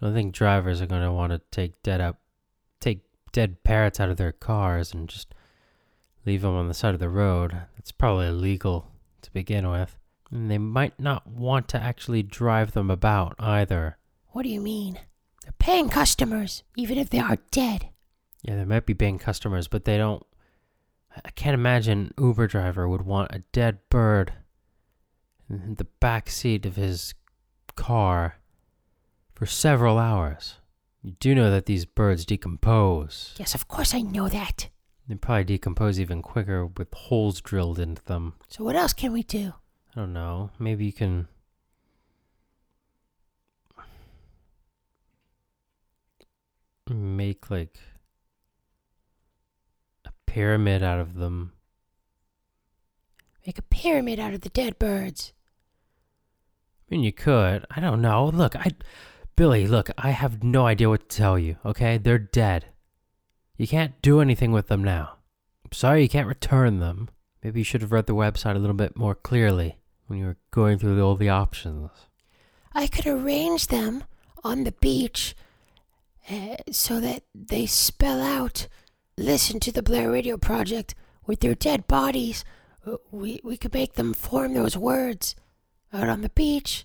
I 0.00 0.06
don't 0.06 0.14
think 0.14 0.34
drivers 0.34 0.80
are 0.80 0.86
gonna 0.86 1.12
want 1.12 1.32
to 1.32 1.40
take 1.50 1.82
dead 1.82 2.00
up, 2.00 2.18
take 2.80 3.00
dead 3.34 3.62
parrots 3.64 3.98
out 4.00 4.08
of 4.08 4.16
their 4.16 4.32
cars 4.32 4.94
and 4.94 5.08
just 5.08 5.34
leave 6.24 6.40
them 6.42 6.54
on 6.54 6.68
the 6.68 6.74
side 6.74 6.94
of 6.94 7.00
the 7.00 7.08
road. 7.10 7.52
That's 7.76 7.92
probably 7.92 8.28
illegal 8.28 8.86
to 9.22 9.30
begin 9.32 9.68
with, 9.68 9.98
and 10.30 10.50
they 10.50 10.56
might 10.56 10.98
not 10.98 11.26
want 11.26 11.68
to 11.68 11.82
actually 11.82 12.22
drive 12.22 12.72
them 12.72 12.90
about 12.90 13.34
either. 13.38 13.98
What 14.28 14.44
do 14.44 14.48
you 14.48 14.60
mean? 14.60 15.00
They're 15.42 15.52
paying 15.58 15.88
customers, 15.90 16.62
even 16.76 16.96
if 16.96 17.10
they 17.10 17.18
are 17.18 17.36
dead. 17.50 17.88
Yeah, 18.42 18.56
they 18.56 18.64
might 18.64 18.86
be 18.86 18.94
paying 18.94 19.18
customers, 19.18 19.68
but 19.68 19.84
they 19.84 19.98
don't. 19.98 20.24
I- 21.14 21.22
I 21.26 21.30
can't 21.30 21.54
imagine 21.54 22.12
an 22.16 22.24
Uber 22.24 22.46
driver 22.46 22.88
would 22.88 23.02
want 23.02 23.34
a 23.34 23.40
dead 23.52 23.78
bird 23.90 24.32
in 25.50 25.74
the 25.74 25.84
back 26.00 26.30
seat 26.30 26.64
of 26.64 26.76
his 26.76 27.14
car 27.74 28.36
for 29.34 29.44
several 29.46 29.98
hours. 29.98 30.54
You 31.04 31.12
do 31.20 31.34
know 31.34 31.50
that 31.50 31.66
these 31.66 31.84
birds 31.84 32.24
decompose. 32.24 33.34
Yes, 33.38 33.54
of 33.54 33.68
course 33.68 33.92
I 33.94 34.00
know 34.00 34.26
that. 34.30 34.70
They 35.06 35.14
probably 35.16 35.44
decompose 35.44 36.00
even 36.00 36.22
quicker 36.22 36.64
with 36.64 36.94
holes 36.94 37.42
drilled 37.42 37.78
into 37.78 38.02
them. 38.04 38.32
So 38.48 38.64
what 38.64 38.74
else 38.74 38.94
can 38.94 39.12
we 39.12 39.22
do? 39.22 39.52
I 39.94 40.00
don't 40.00 40.14
know. 40.14 40.48
Maybe 40.58 40.86
you 40.86 40.94
can. 40.94 41.28
Make 46.88 47.50
like 47.50 47.78
a 50.06 50.10
pyramid 50.24 50.82
out 50.82 51.00
of 51.00 51.16
them. 51.16 51.52
Make 53.46 53.58
a 53.58 53.62
pyramid 53.62 54.18
out 54.18 54.32
of 54.32 54.40
the 54.40 54.48
dead 54.48 54.78
birds. 54.78 55.34
I 56.90 56.94
mean, 56.94 57.04
you 57.04 57.12
could. 57.12 57.66
I 57.70 57.80
don't 57.80 58.00
know. 58.00 58.24
Look, 58.26 58.56
I. 58.56 58.70
Billy, 59.36 59.66
look, 59.66 59.90
I 59.98 60.10
have 60.10 60.44
no 60.44 60.66
idea 60.66 60.88
what 60.88 61.08
to 61.08 61.16
tell 61.16 61.38
you, 61.38 61.56
okay? 61.64 61.98
They're 61.98 62.18
dead. 62.18 62.66
You 63.56 63.66
can't 63.66 64.00
do 64.00 64.20
anything 64.20 64.52
with 64.52 64.68
them 64.68 64.84
now. 64.84 65.18
I'm 65.64 65.72
sorry 65.72 66.02
you 66.02 66.08
can't 66.08 66.28
return 66.28 66.78
them. 66.78 67.08
Maybe 67.42 67.60
you 67.60 67.64
should 67.64 67.82
have 67.82 67.92
read 67.92 68.06
the 68.06 68.14
website 68.14 68.56
a 68.56 68.58
little 68.58 68.76
bit 68.76 68.96
more 68.96 69.14
clearly 69.14 69.76
when 70.06 70.18
you 70.18 70.26
were 70.26 70.36
going 70.50 70.78
through 70.78 71.02
all 71.02 71.16
the 71.16 71.28
options. 71.28 71.90
I 72.72 72.86
could 72.86 73.06
arrange 73.06 73.68
them 73.68 74.04
on 74.42 74.64
the 74.64 74.72
beach 74.72 75.34
uh, 76.30 76.56
so 76.70 77.00
that 77.00 77.24
they 77.34 77.66
spell 77.66 78.22
out 78.22 78.68
listen 79.16 79.60
to 79.60 79.72
the 79.72 79.82
Blair 79.82 80.10
Radio 80.10 80.36
Project 80.36 80.94
with 81.26 81.40
their 81.40 81.54
dead 81.54 81.86
bodies. 81.86 82.44
We, 83.10 83.40
we 83.42 83.56
could 83.56 83.72
make 83.72 83.94
them 83.94 84.14
form 84.14 84.54
those 84.54 84.76
words 84.76 85.34
out 85.92 86.08
on 86.08 86.20
the 86.20 86.28
beach. 86.30 86.84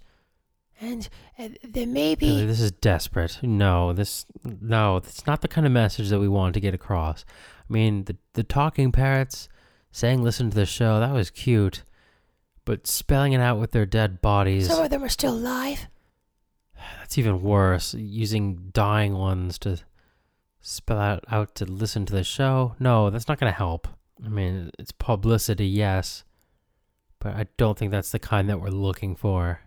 And 0.82 1.10
uh, 1.38 1.50
may 1.88 2.16
be. 2.16 2.46
This 2.46 2.62
is 2.62 2.72
desperate. 2.72 3.40
No, 3.44 3.92
this 3.94 4.26
no, 4.44 4.98
it's 4.98 5.28
not 5.28 5.42
the 5.42 5.48
kind 5.48 5.68
of 5.68 5.74
message 5.74 6.10
that 6.10 6.20
we 6.20 6.28
want 6.30 6.54
to 6.54 6.60
get 6.62 6.74
across. 6.74 7.26
I 7.70 7.74
mean, 7.74 8.06
the 8.06 8.16
the 8.34 8.44
talking 8.44 8.92
parrots 8.92 9.50
saying 9.92 10.24
listen 10.24 10.50
to 10.50 10.56
the 10.56 10.66
show, 10.66 11.00
that 11.00 11.14
was 11.14 11.30
cute. 11.30 11.84
But 12.66 12.88
spelling 12.88 13.34
it 13.34 13.42
out 13.42 13.60
with 13.60 13.72
their 13.72 13.86
dead 13.86 14.22
bodies, 14.22 14.68
Some 14.68 14.84
of 14.84 14.90
them 14.90 15.04
are 15.04 15.10
still 15.10 15.34
alive. 15.34 15.88
that's 17.00 17.18
even 17.18 17.42
worse. 17.42 17.94
Using 17.96 18.70
dying 18.72 19.16
ones 19.18 19.58
to 19.60 19.80
spell 20.62 21.00
out, 21.00 21.24
out 21.32 21.56
to 21.56 21.66
listen 21.66 22.06
to 22.06 22.14
the 22.14 22.24
show. 22.24 22.76
No, 22.80 23.10
that's 23.10 23.28
not 23.28 23.40
going 23.40 23.52
to 23.52 23.58
help. 23.58 23.88
I 24.24 24.30
mean, 24.30 24.70
it's 24.78 24.92
publicity, 24.92 25.66
yes. 25.66 26.24
But 27.20 27.34
I 27.36 27.48
don't 27.58 27.78
think 27.78 27.92
that's 27.92 28.12
the 28.12 28.20
kind 28.20 28.48
that 28.50 28.62
we're 28.62 28.70
looking 28.70 29.16
for. 29.16 29.62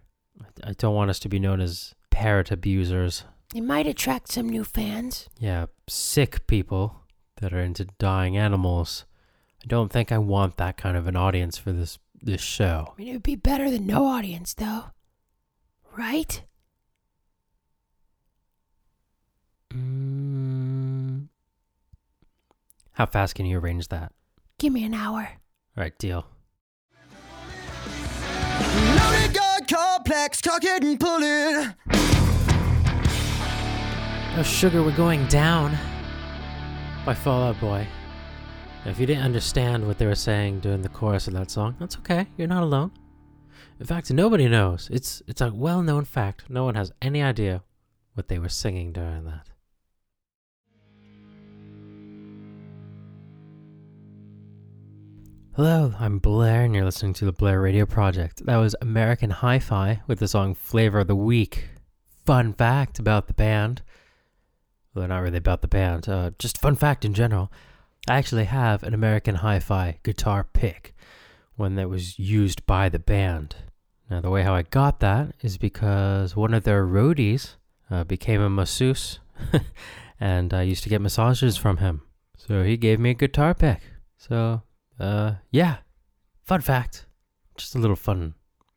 I- 0.64 0.70
I 0.70 0.72
don't 0.72 0.94
want 0.94 1.10
us 1.10 1.18
to 1.20 1.28
be 1.28 1.38
known 1.38 1.60
as 1.60 1.94
parrot 2.10 2.50
abusers. 2.50 3.24
It 3.54 3.62
might 3.62 3.86
attract 3.86 4.32
some 4.32 4.48
new 4.48 4.64
fans. 4.64 5.28
Yeah, 5.38 5.66
sick 5.88 6.46
people. 6.46 6.98
that 7.40 7.52
are 7.52 7.60
into 7.60 7.84
dying 7.98 8.36
animals. 8.36 9.04
I 9.64 9.66
don't 9.66 9.90
think 9.90 10.12
I 10.12 10.18
want 10.18 10.58
that 10.58 10.76
kind 10.76 10.96
of 10.96 11.08
an 11.08 11.16
audience 11.16 11.58
for 11.58 11.72
this 11.72 11.98
this 12.20 12.40
show. 12.40 12.92
I 12.94 12.98
mean, 13.00 13.08
it 13.08 13.12
would 13.14 13.22
be 13.24 13.34
better 13.34 13.68
than 13.68 13.84
no 13.84 14.06
audience, 14.06 14.54
though. 14.54 14.84
Right? 15.96 16.44
Mm, 19.74 21.26
how 22.92 23.06
fast 23.06 23.34
can 23.34 23.44
you 23.46 23.58
arrange 23.58 23.88
that? 23.88 24.12
Give 24.58 24.72
me 24.72 24.84
an 24.84 24.94
hour. 24.94 25.22
All 25.76 25.82
right, 25.82 25.98
deal. 25.98 26.26
Complex, 30.02 30.40
cock 30.40 30.64
it 30.64 30.82
and 30.82 30.98
pull 30.98 31.20
it. 31.22 31.74
Oh, 34.36 34.42
sugar, 34.44 34.82
we're 34.82 34.96
going 34.96 35.24
down. 35.28 35.78
By 37.06 37.14
Fall 37.14 37.44
Out 37.44 37.60
Boy. 37.60 37.86
If 38.84 38.98
you 38.98 39.06
didn't 39.06 39.22
understand 39.22 39.86
what 39.86 39.98
they 39.98 40.06
were 40.06 40.16
saying 40.16 40.58
during 40.58 40.82
the 40.82 40.88
chorus 40.88 41.28
of 41.28 41.34
that 41.34 41.52
song, 41.52 41.76
that's 41.78 41.96
okay. 41.98 42.26
You're 42.36 42.48
not 42.48 42.64
alone. 42.64 42.90
In 43.78 43.86
fact, 43.86 44.10
nobody 44.10 44.48
knows. 44.48 44.88
It's 44.90 45.22
it's 45.28 45.40
a 45.40 45.52
well-known 45.52 46.04
fact. 46.04 46.50
No 46.50 46.64
one 46.64 46.74
has 46.74 46.90
any 47.00 47.22
idea 47.22 47.62
what 48.14 48.26
they 48.26 48.40
were 48.40 48.48
singing 48.48 48.92
during 48.92 49.24
that. 49.26 49.51
Hello, 55.54 55.92
I'm 56.00 56.18
Blair, 56.18 56.62
and 56.64 56.74
you're 56.74 56.86
listening 56.86 57.12
to 57.12 57.26
the 57.26 57.32
Blair 57.32 57.60
Radio 57.60 57.84
Project. 57.84 58.46
That 58.46 58.56
was 58.56 58.74
American 58.80 59.28
Hi 59.28 59.58
Fi 59.58 60.00
with 60.06 60.18
the 60.18 60.26
song 60.26 60.54
Flavor 60.54 61.00
of 61.00 61.08
the 61.08 61.14
Week. 61.14 61.68
Fun 62.24 62.54
fact 62.54 62.98
about 62.98 63.26
the 63.26 63.34
band. 63.34 63.82
Well, 64.94 65.06
not 65.08 65.18
really 65.18 65.36
about 65.36 65.60
the 65.60 65.68
band, 65.68 66.08
uh, 66.08 66.30
just 66.38 66.56
fun 66.56 66.74
fact 66.74 67.04
in 67.04 67.12
general. 67.12 67.52
I 68.08 68.16
actually 68.16 68.46
have 68.46 68.82
an 68.82 68.94
American 68.94 69.34
Hi 69.34 69.58
Fi 69.58 69.98
guitar 70.02 70.48
pick, 70.54 70.94
one 71.56 71.74
that 71.74 71.90
was 71.90 72.18
used 72.18 72.64
by 72.64 72.88
the 72.88 72.98
band. 72.98 73.56
Now, 74.08 74.22
the 74.22 74.30
way 74.30 74.44
how 74.44 74.54
I 74.54 74.62
got 74.62 75.00
that 75.00 75.34
is 75.42 75.58
because 75.58 76.34
one 76.34 76.54
of 76.54 76.64
their 76.64 76.86
roadies 76.86 77.56
uh, 77.90 78.04
became 78.04 78.40
a 78.40 78.48
masseuse, 78.48 79.18
and 80.18 80.54
I 80.54 80.62
used 80.62 80.82
to 80.84 80.88
get 80.88 81.02
massages 81.02 81.58
from 81.58 81.76
him. 81.76 82.00
So 82.38 82.62
he 82.62 82.78
gave 82.78 82.98
me 82.98 83.10
a 83.10 83.14
guitar 83.14 83.52
pick. 83.52 83.82
So 84.16 84.62
uh, 84.98 85.34
yeah. 85.50 85.78
Fun 86.42 86.60
fact. 86.60 87.06
Just 87.56 87.74
a 87.74 87.78
little 87.78 87.96
fun 87.96 88.34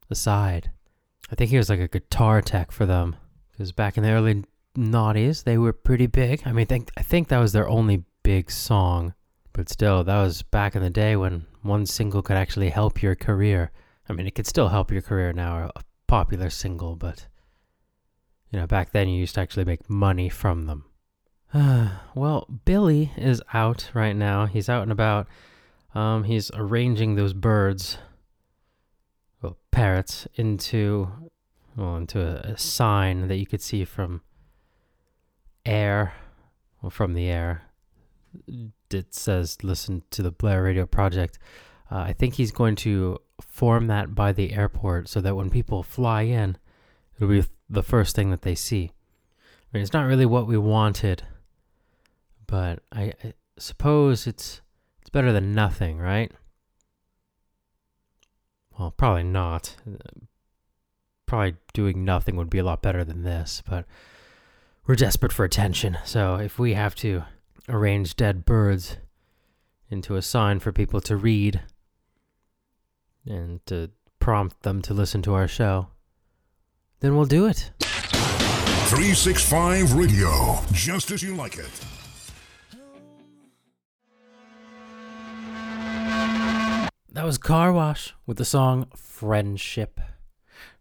aside. 0.10 0.72
I 1.32 1.36
think 1.36 1.50
he 1.50 1.58
was 1.58 1.70
like 1.70 1.80
a 1.80 1.88
guitar 1.88 2.42
tech 2.42 2.72
for 2.72 2.86
them. 2.86 3.16
Because 3.52 3.72
back 3.72 3.98
in 3.98 4.04
the 4.04 4.12
early 4.12 4.44
noughties, 4.78 5.44
they 5.44 5.58
were 5.58 5.74
pretty 5.74 6.08
big. 6.08 6.44
I 6.46 6.52
mean, 6.52 6.66
think, 6.66 6.92
I 6.98 7.02
think 7.02 7.30
that 7.30 7.40
was 7.40 7.54
their 7.54 7.68
only 7.68 8.04
big 8.24 8.52
song. 8.52 9.14
But 9.54 9.70
still, 9.70 10.04
that 10.04 10.22
was 10.22 10.44
back 10.44 10.76
in 10.76 10.82
the 10.82 10.90
day 10.90 11.16
when 11.16 11.46
one 11.62 11.86
single 11.86 12.22
could 12.22 12.36
actually 12.36 12.70
help 12.70 13.02
your 13.02 13.16
career. 13.16 13.72
I 14.10 14.14
mean, 14.14 14.28
it 14.28 14.36
could 14.36 14.48
still 14.48 14.68
help 14.68 14.92
your 14.92 15.02
career 15.02 15.32
now, 15.32 15.72
a 15.76 15.82
popular 16.08 16.50
single, 16.50 16.96
but, 16.96 17.28
you 18.52 18.60
know, 18.60 18.68
back 18.68 18.92
then 18.92 19.08
you 19.08 19.20
used 19.20 19.36
to 19.36 19.42
actually 19.42 19.66
make 19.66 19.90
money 19.90 20.30
from 20.30 20.66
them. 20.66 20.86
well, 22.16 22.48
Billy 22.66 23.12
is 23.16 23.42
out 23.54 23.90
right 23.94 24.16
now. 24.16 24.46
He's 24.46 24.70
out 24.70 24.84
and 24.84 24.92
about. 24.92 25.28
Um, 25.96 26.26
he's 26.26 26.52
arranging 26.54 27.16
those 27.16 27.34
birds, 27.34 27.98
well, 29.42 29.58
parrots, 29.72 30.28
into 30.36 31.10
well, 31.78 31.96
into 31.96 32.22
a, 32.22 32.52
a 32.52 32.58
sign 32.58 33.28
that 33.30 33.38
you 33.38 33.46
could 33.46 33.62
see 33.62 33.86
from 33.86 34.22
air, 35.66 36.14
well, 36.82 36.90
from 36.90 37.14
the 37.14 37.28
air. 37.28 37.64
It 38.92 39.16
says, 39.16 39.64
"Listen 39.64 40.04
to 40.12 40.22
the 40.22 40.32
Blair 40.32 40.64
Radio 40.64 40.86
Project." 40.86 41.40
Uh, 41.90 42.00
I 42.00 42.14
think 42.14 42.34
he's 42.34 42.52
going 42.52 42.76
to 42.78 43.20
form 43.42 43.88
that 43.88 44.14
by 44.14 44.34
the 44.34 44.54
airport 44.54 45.08
so 45.08 45.22
that 45.22 45.36
when 45.36 45.50
people 45.50 45.82
fly 45.84 46.24
in, 46.24 46.58
it'll 47.16 47.30
be 47.30 47.44
the 47.70 47.84
first 47.84 48.16
thing 48.16 48.32
that 48.32 48.42
they 48.42 48.56
see. 48.56 48.92
I 49.40 49.78
mean, 49.78 49.84
it's 49.84 49.94
not 49.94 50.08
really 50.08 50.26
what 50.26 50.48
we 50.48 50.58
wanted, 50.58 51.24
but 52.48 52.80
I, 52.92 53.14
I 53.24 53.34
suppose 53.58 54.28
it's 54.28 54.62
it's 55.06 55.12
better 55.12 55.32
than 55.32 55.54
nothing, 55.54 56.00
right? 56.00 56.32
Well, 58.80 58.90
probably 58.90 59.22
not. 59.22 59.76
Probably 61.28 61.58
doing 61.76 62.04
nothing 62.04 62.38
would 62.38 62.50
be 62.50 62.58
a 62.58 62.64
lot 62.64 62.82
better 62.82 63.04
than 63.04 63.22
this, 63.22 63.62
but 63.70 63.86
we're 64.88 64.96
desperate 64.96 65.32
for 65.32 65.46
attention. 65.46 66.00
So 66.06 66.38
if 66.38 66.58
we 66.58 66.74
have 66.74 66.96
to 66.96 67.22
arrange 67.70 68.16
dead 68.16 68.46
birds 68.46 68.98
into 69.92 70.16
a 70.16 70.24
sign 70.24 70.60
for 70.60 70.72
people 70.72 71.02
to 71.02 71.16
read 71.16 71.62
and 73.28 73.64
to 73.68 73.92
prompt 74.18 74.64
them 74.64 74.82
to 74.82 74.96
listen 74.96 75.22
to 75.22 75.36
our 75.36 75.48
show, 75.48 75.90
then 77.02 77.16
we'll 77.16 77.26
do 77.26 77.46
it. 77.46 77.70
365 77.80 79.94
Radio, 79.94 80.62
just 80.72 81.12
as 81.12 81.22
you 81.22 81.36
like 81.36 81.60
it. 81.60 81.70
That 87.16 87.24
was 87.24 87.38
Car 87.38 87.72
Wash 87.72 88.14
with 88.26 88.36
the 88.36 88.44
song 88.44 88.88
Friendship. 88.94 90.02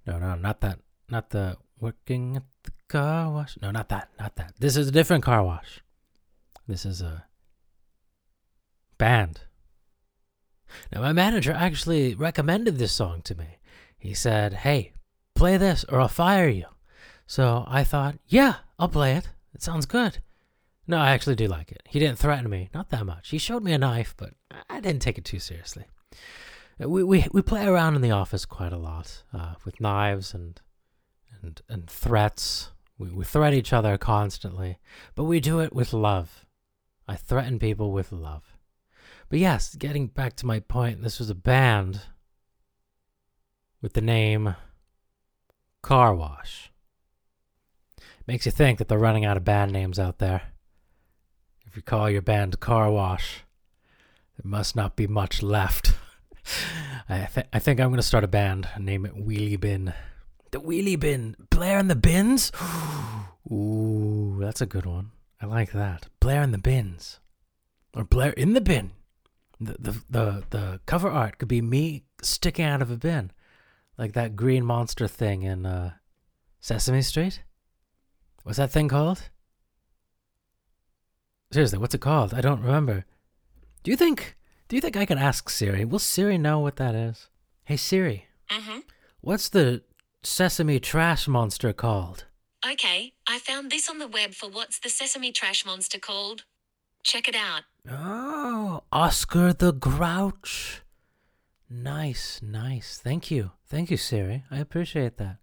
No, 0.04 0.18
no, 0.18 0.34
not 0.34 0.62
that. 0.62 0.80
Not 1.08 1.30
the 1.30 1.58
working 1.78 2.34
at 2.34 2.42
the 2.64 2.72
car 2.88 3.30
wash. 3.30 3.56
No, 3.62 3.70
not 3.70 3.88
that. 3.90 4.08
Not 4.18 4.34
that. 4.34 4.54
This 4.58 4.76
is 4.76 4.88
a 4.88 4.90
different 4.90 5.22
car 5.22 5.44
wash. 5.44 5.80
This 6.66 6.84
is 6.84 7.00
a 7.00 7.26
band. 8.98 9.42
Now, 10.92 11.02
my 11.02 11.12
manager 11.12 11.52
actually 11.52 12.16
recommended 12.16 12.78
this 12.78 12.90
song 12.90 13.22
to 13.22 13.36
me. 13.36 13.58
He 13.96 14.12
said, 14.12 14.54
Hey, 14.54 14.90
play 15.36 15.56
this 15.56 15.84
or 15.84 16.00
I'll 16.00 16.08
fire 16.08 16.48
you. 16.48 16.66
So 17.28 17.64
I 17.68 17.84
thought, 17.84 18.16
Yeah, 18.26 18.56
I'll 18.76 18.88
play 18.88 19.14
it. 19.14 19.28
It 19.54 19.62
sounds 19.62 19.86
good. 19.86 20.18
No, 20.88 20.98
I 20.98 21.12
actually 21.12 21.36
do 21.36 21.46
like 21.46 21.70
it. 21.70 21.84
He 21.86 22.00
didn't 22.00 22.18
threaten 22.18 22.50
me, 22.50 22.70
not 22.74 22.90
that 22.90 23.06
much. 23.06 23.30
He 23.30 23.38
showed 23.38 23.62
me 23.62 23.72
a 23.72 23.78
knife, 23.78 24.16
but 24.16 24.30
I 24.68 24.80
didn't 24.80 25.00
take 25.00 25.16
it 25.16 25.24
too 25.24 25.38
seriously. 25.38 25.84
We 26.78 27.04
we 27.04 27.26
we 27.32 27.42
play 27.42 27.66
around 27.66 27.94
in 27.94 28.02
the 28.02 28.10
office 28.10 28.44
quite 28.44 28.72
a 28.72 28.78
lot 28.78 29.22
uh, 29.32 29.54
with 29.64 29.80
knives 29.80 30.34
and 30.34 30.60
and 31.42 31.60
and 31.68 31.88
threats. 31.88 32.70
We 32.98 33.10
we 33.10 33.24
threat 33.24 33.54
each 33.54 33.72
other 33.72 33.96
constantly, 33.96 34.78
but 35.14 35.24
we 35.24 35.40
do 35.40 35.60
it 35.60 35.72
with 35.74 35.92
love. 35.92 36.46
I 37.06 37.16
threaten 37.16 37.58
people 37.58 37.92
with 37.92 38.12
love. 38.12 38.56
But 39.28 39.38
yes, 39.38 39.74
getting 39.74 40.08
back 40.08 40.36
to 40.36 40.46
my 40.46 40.60
point, 40.60 41.02
this 41.02 41.18
was 41.18 41.30
a 41.30 41.34
band 41.34 42.02
with 43.80 43.92
the 43.92 44.00
name 44.00 44.54
Car 45.82 46.14
Wash. 46.14 46.72
Makes 48.26 48.46
you 48.46 48.52
think 48.52 48.78
that 48.78 48.88
they're 48.88 48.98
running 48.98 49.24
out 49.24 49.36
of 49.36 49.44
band 49.44 49.72
names 49.72 49.98
out 49.98 50.18
there. 50.18 50.42
If 51.66 51.76
you 51.76 51.82
call 51.82 52.08
your 52.08 52.22
band 52.22 52.60
Car 52.60 52.90
Wash, 52.90 53.44
there 54.38 54.50
must 54.50 54.74
not 54.74 54.96
be 54.96 55.06
much 55.06 55.42
left. 55.42 55.93
I, 57.08 57.28
th- 57.32 57.46
I 57.52 57.58
think 57.58 57.80
I'm 57.80 57.88
going 57.88 57.96
to 57.96 58.02
start 58.02 58.24
a 58.24 58.28
band 58.28 58.68
and 58.74 58.84
name 58.84 59.06
it 59.06 59.14
Wheelie 59.14 59.60
Bin. 59.60 59.92
The 60.50 60.60
Wheelie 60.60 60.98
Bin. 60.98 61.36
Blair 61.50 61.78
and 61.78 61.90
the 61.90 61.96
Bins? 61.96 62.52
Ooh, 63.52 64.36
that's 64.40 64.60
a 64.60 64.66
good 64.66 64.86
one. 64.86 65.10
I 65.40 65.46
like 65.46 65.72
that. 65.72 66.06
Blair 66.20 66.42
and 66.42 66.54
the 66.54 66.58
Bins. 66.58 67.20
Or 67.94 68.04
Blair 68.04 68.32
in 68.32 68.54
the 68.54 68.60
Bin. 68.60 68.92
The, 69.60 69.76
the, 69.78 70.02
the, 70.10 70.44
the 70.50 70.80
cover 70.86 71.10
art 71.10 71.38
could 71.38 71.48
be 71.48 71.62
me 71.62 72.04
sticking 72.22 72.64
out 72.64 72.82
of 72.82 72.90
a 72.90 72.96
bin. 72.96 73.30
Like 73.96 74.12
that 74.14 74.36
green 74.36 74.64
monster 74.64 75.06
thing 75.06 75.42
in 75.42 75.64
uh, 75.64 75.92
Sesame 76.60 77.02
Street. 77.02 77.42
What's 78.42 78.58
that 78.58 78.72
thing 78.72 78.88
called? 78.88 79.30
Seriously, 81.52 81.78
what's 81.78 81.94
it 81.94 82.00
called? 82.00 82.34
I 82.34 82.40
don't 82.40 82.62
remember. 82.62 83.04
Do 83.84 83.90
you 83.90 83.96
think 83.96 84.36
do 84.68 84.76
you 84.76 84.82
think 84.82 84.96
I 84.96 85.06
can 85.06 85.18
ask 85.18 85.48
Siri? 85.50 85.84
Will 85.84 85.98
Siri 85.98 86.38
know 86.38 86.58
what 86.58 86.76
that 86.76 86.94
is? 86.94 87.28
Hey 87.64 87.76
Siri. 87.76 88.26
Mm-hmm. 88.50 88.80
What's 89.20 89.48
the 89.48 89.82
sesame 90.22 90.80
trash 90.80 91.28
monster 91.28 91.72
called? 91.72 92.26
Okay, 92.66 93.12
I 93.28 93.38
found 93.38 93.70
this 93.70 93.90
on 93.90 93.98
the 93.98 94.08
web 94.08 94.32
for 94.32 94.48
what's 94.48 94.78
the 94.78 94.88
sesame 94.88 95.32
trash 95.32 95.66
monster 95.66 95.98
called. 95.98 96.44
Check 97.02 97.28
it 97.28 97.36
out. 97.36 97.62
Oh, 97.90 98.84
Oscar 98.90 99.52
the 99.52 99.72
Grouch. 99.72 100.80
Nice, 101.68 102.40
nice. 102.42 103.00
Thank 103.02 103.30
you. 103.30 103.50
Thank 103.66 103.90
you, 103.90 103.96
Siri. 103.96 104.44
I 104.50 104.58
appreciate 104.58 105.18
that. 105.18 105.38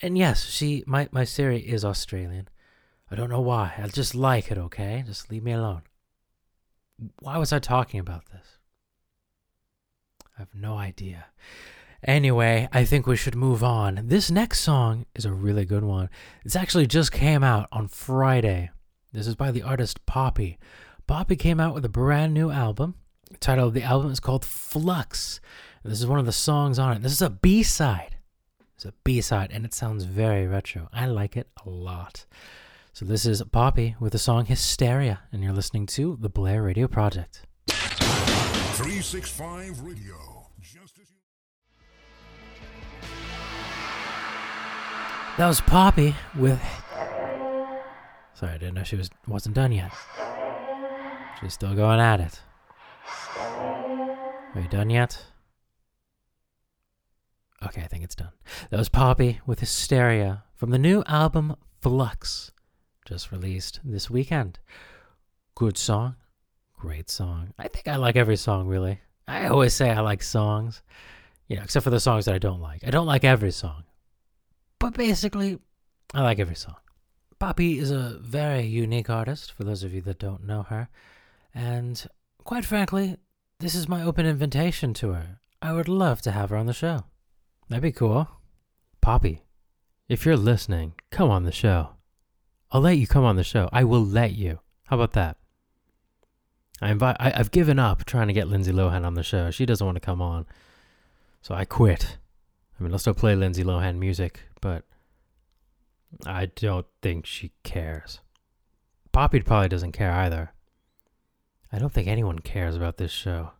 And 0.00 0.16
yes, 0.16 0.44
she 0.44 0.84
my, 0.86 1.08
my 1.10 1.24
Siri 1.24 1.58
is 1.60 1.84
Australian. 1.84 2.48
I 3.10 3.16
don't 3.16 3.30
know 3.30 3.40
why. 3.40 3.74
I 3.76 3.88
just 3.88 4.14
like 4.14 4.52
it, 4.52 4.58
okay? 4.58 5.02
Just 5.04 5.30
leave 5.30 5.42
me 5.42 5.52
alone. 5.52 5.82
Why 7.20 7.38
was 7.38 7.52
I 7.52 7.58
talking 7.58 7.98
about 7.98 8.30
this? 8.30 8.58
I 10.40 10.44
have 10.44 10.54
no 10.54 10.78
idea. 10.78 11.26
Anyway, 12.02 12.66
I 12.72 12.86
think 12.86 13.06
we 13.06 13.14
should 13.14 13.36
move 13.36 13.62
on. 13.62 14.00
This 14.04 14.30
next 14.30 14.60
song 14.60 15.04
is 15.14 15.26
a 15.26 15.34
really 15.34 15.66
good 15.66 15.84
one. 15.84 16.08
It's 16.46 16.56
actually 16.56 16.86
just 16.86 17.12
came 17.12 17.44
out 17.44 17.68
on 17.72 17.88
Friday. 17.88 18.70
This 19.12 19.26
is 19.26 19.34
by 19.34 19.50
the 19.50 19.60
artist 19.60 20.06
Poppy. 20.06 20.58
Poppy 21.06 21.36
came 21.36 21.60
out 21.60 21.74
with 21.74 21.84
a 21.84 21.90
brand 21.90 22.32
new 22.32 22.50
album. 22.50 22.94
The 23.30 23.36
title 23.36 23.68
of 23.68 23.74
the 23.74 23.82
album 23.82 24.10
is 24.12 24.18
called 24.18 24.46
Flux. 24.46 25.42
This 25.84 26.00
is 26.00 26.06
one 26.06 26.18
of 26.18 26.24
the 26.24 26.32
songs 26.32 26.78
on 26.78 26.96
it. 26.96 27.02
This 27.02 27.12
is 27.12 27.20
a 27.20 27.28
B 27.28 27.62
side. 27.62 28.16
It's 28.76 28.86
a 28.86 28.94
B 29.04 29.20
side, 29.20 29.50
and 29.52 29.66
it 29.66 29.74
sounds 29.74 30.04
very 30.04 30.46
retro. 30.46 30.88
I 30.90 31.04
like 31.04 31.36
it 31.36 31.48
a 31.66 31.68
lot. 31.68 32.24
So 32.94 33.04
this 33.04 33.26
is 33.26 33.42
Poppy 33.52 33.94
with 34.00 34.12
the 34.12 34.18
song 34.18 34.46
Hysteria, 34.46 35.20
and 35.32 35.44
you're 35.44 35.52
listening 35.52 35.84
to 35.88 36.16
the 36.18 36.30
Blair 36.30 36.62
Radio 36.62 36.88
Project. 36.88 37.42
365 38.82 39.80
Radio. 39.82 40.16
Just 40.62 40.98
as 40.98 41.10
you. 41.10 41.16
That 45.36 45.48
was 45.48 45.60
Poppy 45.60 46.14
with. 46.34 46.58
Sorry, 48.32 48.52
I 48.52 48.56
didn't 48.56 48.76
know 48.76 48.82
she 48.82 48.96
was 48.96 49.10
wasn't 49.28 49.54
done 49.54 49.72
yet. 49.72 49.92
She's 51.40 51.52
still 51.52 51.74
going 51.74 52.00
at 52.00 52.20
it. 52.20 52.40
Are 53.38 54.60
you 54.62 54.68
done 54.68 54.88
yet? 54.88 55.26
Okay, 57.62 57.82
I 57.82 57.86
think 57.86 58.02
it's 58.02 58.14
done. 58.14 58.32
That 58.70 58.78
was 58.78 58.88
Poppy 58.88 59.40
with 59.44 59.60
Hysteria 59.60 60.44
from 60.56 60.70
the 60.70 60.78
new 60.78 61.04
album 61.06 61.54
Flux, 61.82 62.50
just 63.04 63.30
released 63.30 63.80
this 63.84 64.08
weekend. 64.08 64.58
Good 65.54 65.76
song, 65.76 66.16
great 66.80 67.10
song. 67.10 67.52
I 67.58 67.68
think 67.68 67.86
I 67.86 67.96
like 67.96 68.16
every 68.16 68.36
song 68.36 68.66
really. 68.66 69.00
I 69.28 69.46
always 69.46 69.74
say 69.74 69.90
I 69.90 70.00
like 70.00 70.22
songs, 70.22 70.82
you 71.46 71.56
know, 71.56 71.62
except 71.62 71.84
for 71.84 71.90
the 71.90 72.00
songs 72.00 72.24
that 72.24 72.34
I 72.34 72.38
don't 72.38 72.60
like. 72.60 72.82
I 72.84 72.90
don't 72.90 73.06
like 73.06 73.22
every 73.22 73.52
song, 73.52 73.84
but 74.78 74.94
basically, 74.94 75.58
I 76.14 76.22
like 76.22 76.40
every 76.40 76.56
song. 76.56 76.76
Poppy 77.38 77.78
is 77.78 77.90
a 77.90 78.18
very 78.20 78.66
unique 78.66 79.10
artist, 79.10 79.52
for 79.52 79.64
those 79.64 79.84
of 79.84 79.92
you 79.92 80.00
that 80.02 80.18
don't 80.18 80.46
know 80.46 80.62
her, 80.64 80.88
and 81.54 82.06
quite 82.44 82.64
frankly, 82.64 83.16
this 83.60 83.74
is 83.74 83.86
my 83.88 84.02
open 84.02 84.24
invitation 84.24 84.94
to 84.94 85.12
her. 85.12 85.38
I 85.62 85.74
would 85.74 85.88
love 85.88 86.22
to 86.22 86.32
have 86.32 86.48
her 86.48 86.56
on 86.56 86.66
the 86.66 86.72
show. 86.72 87.04
That'd 87.68 87.82
be 87.82 87.92
cool. 87.92 88.26
Poppy, 89.02 89.42
if 90.08 90.24
you're 90.24 90.36
listening, 90.36 90.94
come 91.10 91.30
on 91.30 91.44
the 91.44 91.52
show. 91.52 91.90
I'll 92.72 92.80
let 92.80 92.96
you 92.96 93.06
come 93.06 93.24
on 93.24 93.36
the 93.36 93.44
show. 93.44 93.68
I 93.70 93.84
will 93.84 94.04
let 94.04 94.32
you. 94.32 94.60
How 94.86 94.96
about 94.96 95.12
that? 95.12 95.36
I 96.80 96.90
invite. 96.90 97.16
I, 97.20 97.32
I've 97.34 97.50
given 97.50 97.78
up 97.78 98.04
trying 98.04 98.28
to 98.28 98.32
get 98.32 98.48
Lindsay 98.48 98.72
Lohan 98.72 99.04
on 99.04 99.14
the 99.14 99.22
show. 99.22 99.50
She 99.50 99.66
doesn't 99.66 99.84
want 99.84 99.96
to 99.96 100.00
come 100.00 100.22
on, 100.22 100.46
so 101.42 101.54
I 101.54 101.64
quit. 101.64 102.16
I 102.78 102.82
mean, 102.82 102.92
I'll 102.92 102.98
still 102.98 103.14
play 103.14 103.34
Lindsay 103.34 103.62
Lohan 103.64 103.98
music, 103.98 104.40
but 104.60 104.84
I 106.26 106.46
don't 106.46 106.86
think 107.02 107.26
she 107.26 107.52
cares. 107.62 108.20
Poppy 109.12 109.40
probably 109.40 109.68
doesn't 109.68 109.92
care 109.92 110.12
either. 110.12 110.52
I 111.72 111.78
don't 111.78 111.92
think 111.92 112.08
anyone 112.08 112.38
cares 112.38 112.76
about 112.76 112.96
this 112.96 113.12
show. 113.12 113.50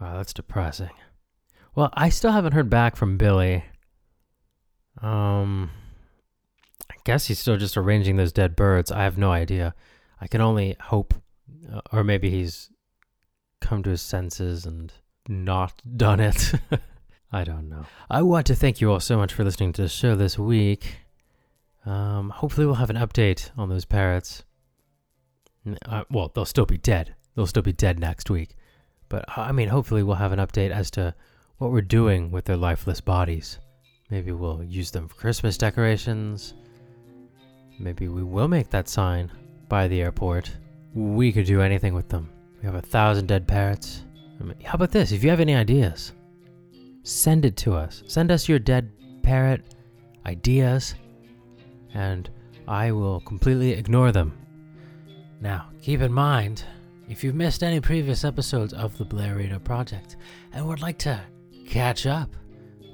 Wow, 0.00 0.16
that's 0.16 0.34
depressing. 0.34 0.90
Well, 1.74 1.90
I 1.94 2.08
still 2.08 2.32
haven't 2.32 2.52
heard 2.52 2.68
back 2.68 2.96
from 2.96 3.16
Billy. 3.16 3.64
Um, 5.00 5.70
I 6.90 6.94
guess 7.04 7.26
he's 7.26 7.38
still 7.38 7.56
just 7.56 7.76
arranging 7.76 8.16
those 8.16 8.32
dead 8.32 8.56
birds. 8.56 8.90
I 8.90 9.04
have 9.04 9.18
no 9.18 9.30
idea. 9.30 9.74
I 10.20 10.26
can 10.26 10.40
only 10.40 10.76
hope, 10.80 11.14
or 11.92 12.04
maybe 12.04 12.30
he's 12.30 12.70
come 13.60 13.82
to 13.82 13.90
his 13.90 14.02
senses 14.02 14.66
and 14.66 14.92
not 15.28 15.80
done 15.96 16.20
it. 16.20 16.52
I 17.32 17.44
don't 17.44 17.68
know. 17.68 17.84
I 18.08 18.22
want 18.22 18.46
to 18.46 18.54
thank 18.54 18.80
you 18.80 18.92
all 18.92 19.00
so 19.00 19.16
much 19.16 19.32
for 19.32 19.44
listening 19.44 19.72
to 19.74 19.82
the 19.82 19.88
show 19.88 20.14
this 20.14 20.38
week. 20.38 20.98
Um, 21.84 22.30
hopefully, 22.30 22.66
we'll 22.66 22.76
have 22.76 22.90
an 22.90 22.96
update 22.96 23.50
on 23.56 23.68
those 23.68 23.84
parrots. 23.84 24.44
Uh, 25.86 26.04
well, 26.10 26.30
they'll 26.34 26.44
still 26.44 26.66
be 26.66 26.78
dead. 26.78 27.14
They'll 27.34 27.46
still 27.46 27.62
be 27.62 27.72
dead 27.72 27.98
next 27.98 28.30
week. 28.30 28.56
But 29.08 29.24
uh, 29.36 29.42
I 29.42 29.52
mean, 29.52 29.68
hopefully, 29.68 30.02
we'll 30.02 30.16
have 30.16 30.32
an 30.32 30.38
update 30.38 30.70
as 30.70 30.90
to 30.92 31.14
what 31.58 31.72
we're 31.72 31.80
doing 31.82 32.30
with 32.30 32.44
their 32.44 32.56
lifeless 32.56 33.00
bodies. 33.00 33.58
Maybe 34.10 34.32
we'll 34.32 34.62
use 34.62 34.90
them 34.90 35.08
for 35.08 35.16
Christmas 35.16 35.58
decorations. 35.58 36.54
Maybe 37.78 38.08
we 38.08 38.22
will 38.22 38.48
make 38.48 38.70
that 38.70 38.88
sign 38.88 39.30
by 39.68 39.88
the 39.88 40.00
airport. 40.00 40.50
We 40.96 41.30
could 41.30 41.44
do 41.44 41.60
anything 41.60 41.92
with 41.92 42.08
them. 42.08 42.30
We 42.62 42.66
have 42.66 42.74
a 42.74 42.80
thousand 42.80 43.28
dead 43.28 43.46
parrots. 43.46 44.02
I 44.40 44.44
mean, 44.44 44.56
how 44.64 44.76
about 44.76 44.90
this? 44.90 45.12
If 45.12 45.22
you 45.22 45.28
have 45.28 45.40
any 45.40 45.54
ideas, 45.54 46.12
send 47.02 47.44
it 47.44 47.54
to 47.58 47.74
us. 47.74 48.02
Send 48.06 48.30
us 48.30 48.48
your 48.48 48.58
dead 48.58 48.90
parrot 49.22 49.62
ideas, 50.24 50.94
and 51.92 52.30
I 52.66 52.92
will 52.92 53.20
completely 53.20 53.72
ignore 53.72 54.10
them. 54.10 54.32
Now, 55.42 55.68
keep 55.82 56.00
in 56.00 56.12
mind, 56.14 56.64
if 57.10 57.22
you've 57.22 57.34
missed 57.34 57.62
any 57.62 57.78
previous 57.78 58.24
episodes 58.24 58.72
of 58.72 58.96
the 58.96 59.04
Blair 59.04 59.36
Radio 59.36 59.58
Project 59.58 60.16
and 60.54 60.66
would 60.66 60.80
like 60.80 60.98
to 61.00 61.20
catch 61.68 62.06
up 62.06 62.34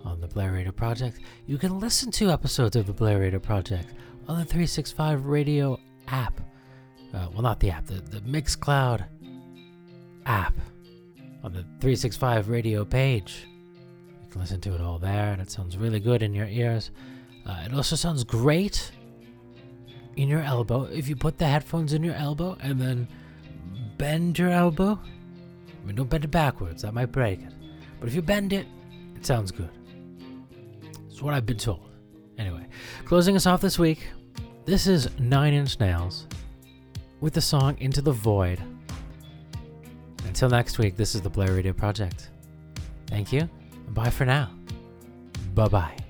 on 0.04 0.20
the 0.20 0.26
Blair 0.26 0.50
Radio 0.50 0.72
Project, 0.72 1.20
you 1.46 1.56
can 1.56 1.78
listen 1.78 2.10
to 2.10 2.32
episodes 2.32 2.74
of 2.74 2.86
the 2.86 2.92
Blair 2.92 3.20
Radio 3.20 3.38
Project 3.38 3.94
on 4.26 4.40
the 4.40 4.44
365 4.44 5.26
Radio 5.26 5.78
app. 6.08 6.40
Uh, 7.14 7.28
well, 7.32 7.42
not 7.42 7.60
the 7.60 7.70
app, 7.70 7.86
the, 7.86 7.94
the 7.94 8.20
Mixcloud 8.20 9.04
app 10.24 10.54
on 11.44 11.52
the 11.52 11.60
365 11.80 12.48
Radio 12.48 12.84
page. 12.84 13.46
You 14.24 14.30
can 14.30 14.40
listen 14.40 14.60
to 14.62 14.74
it 14.74 14.80
all 14.80 14.98
there, 14.98 15.32
and 15.32 15.42
it 15.42 15.50
sounds 15.50 15.76
really 15.76 16.00
good 16.00 16.22
in 16.22 16.32
your 16.32 16.46
ears. 16.46 16.90
Uh, 17.46 17.64
it 17.66 17.74
also 17.74 17.96
sounds 17.96 18.24
great 18.24 18.92
in 20.16 20.28
your 20.28 20.42
elbow 20.42 20.84
if 20.84 21.08
you 21.08 21.16
put 21.16 21.38
the 21.38 21.46
headphones 21.46 21.92
in 21.92 22.02
your 22.02 22.14
elbow 22.14 22.56
and 22.60 22.80
then 22.80 23.08
bend 23.98 24.38
your 24.38 24.50
elbow. 24.50 24.98
I 25.00 25.86
mean, 25.86 25.96
don't 25.96 26.08
bend 26.08 26.24
it 26.24 26.30
backwards, 26.30 26.82
that 26.82 26.94
might 26.94 27.12
break 27.12 27.40
it. 27.40 27.52
But 27.98 28.08
if 28.08 28.14
you 28.14 28.22
bend 28.22 28.52
it, 28.52 28.66
it 29.16 29.26
sounds 29.26 29.50
good. 29.50 29.70
It's 31.10 31.20
what 31.20 31.34
I've 31.34 31.46
been 31.46 31.58
told. 31.58 31.90
Anyway, 32.38 32.66
closing 33.04 33.36
us 33.36 33.46
off 33.46 33.60
this 33.60 33.78
week, 33.78 34.08
this 34.64 34.86
is 34.86 35.08
Nine 35.18 35.52
Inch 35.52 35.78
Nails 35.78 36.26
with 37.22 37.32
the 37.32 37.40
song 37.40 37.78
Into 37.78 38.02
the 38.02 38.12
Void. 38.12 38.60
Until 40.26 40.50
next 40.50 40.78
week, 40.78 40.96
this 40.96 41.14
is 41.14 41.22
the 41.22 41.30
Blair 41.30 41.52
Radio 41.52 41.72
Project. 41.72 42.30
Thank 43.06 43.32
you, 43.32 43.48
and 43.86 43.94
bye 43.94 44.10
for 44.10 44.26
now. 44.26 44.50
Bye 45.54 45.68
bye. 45.68 46.01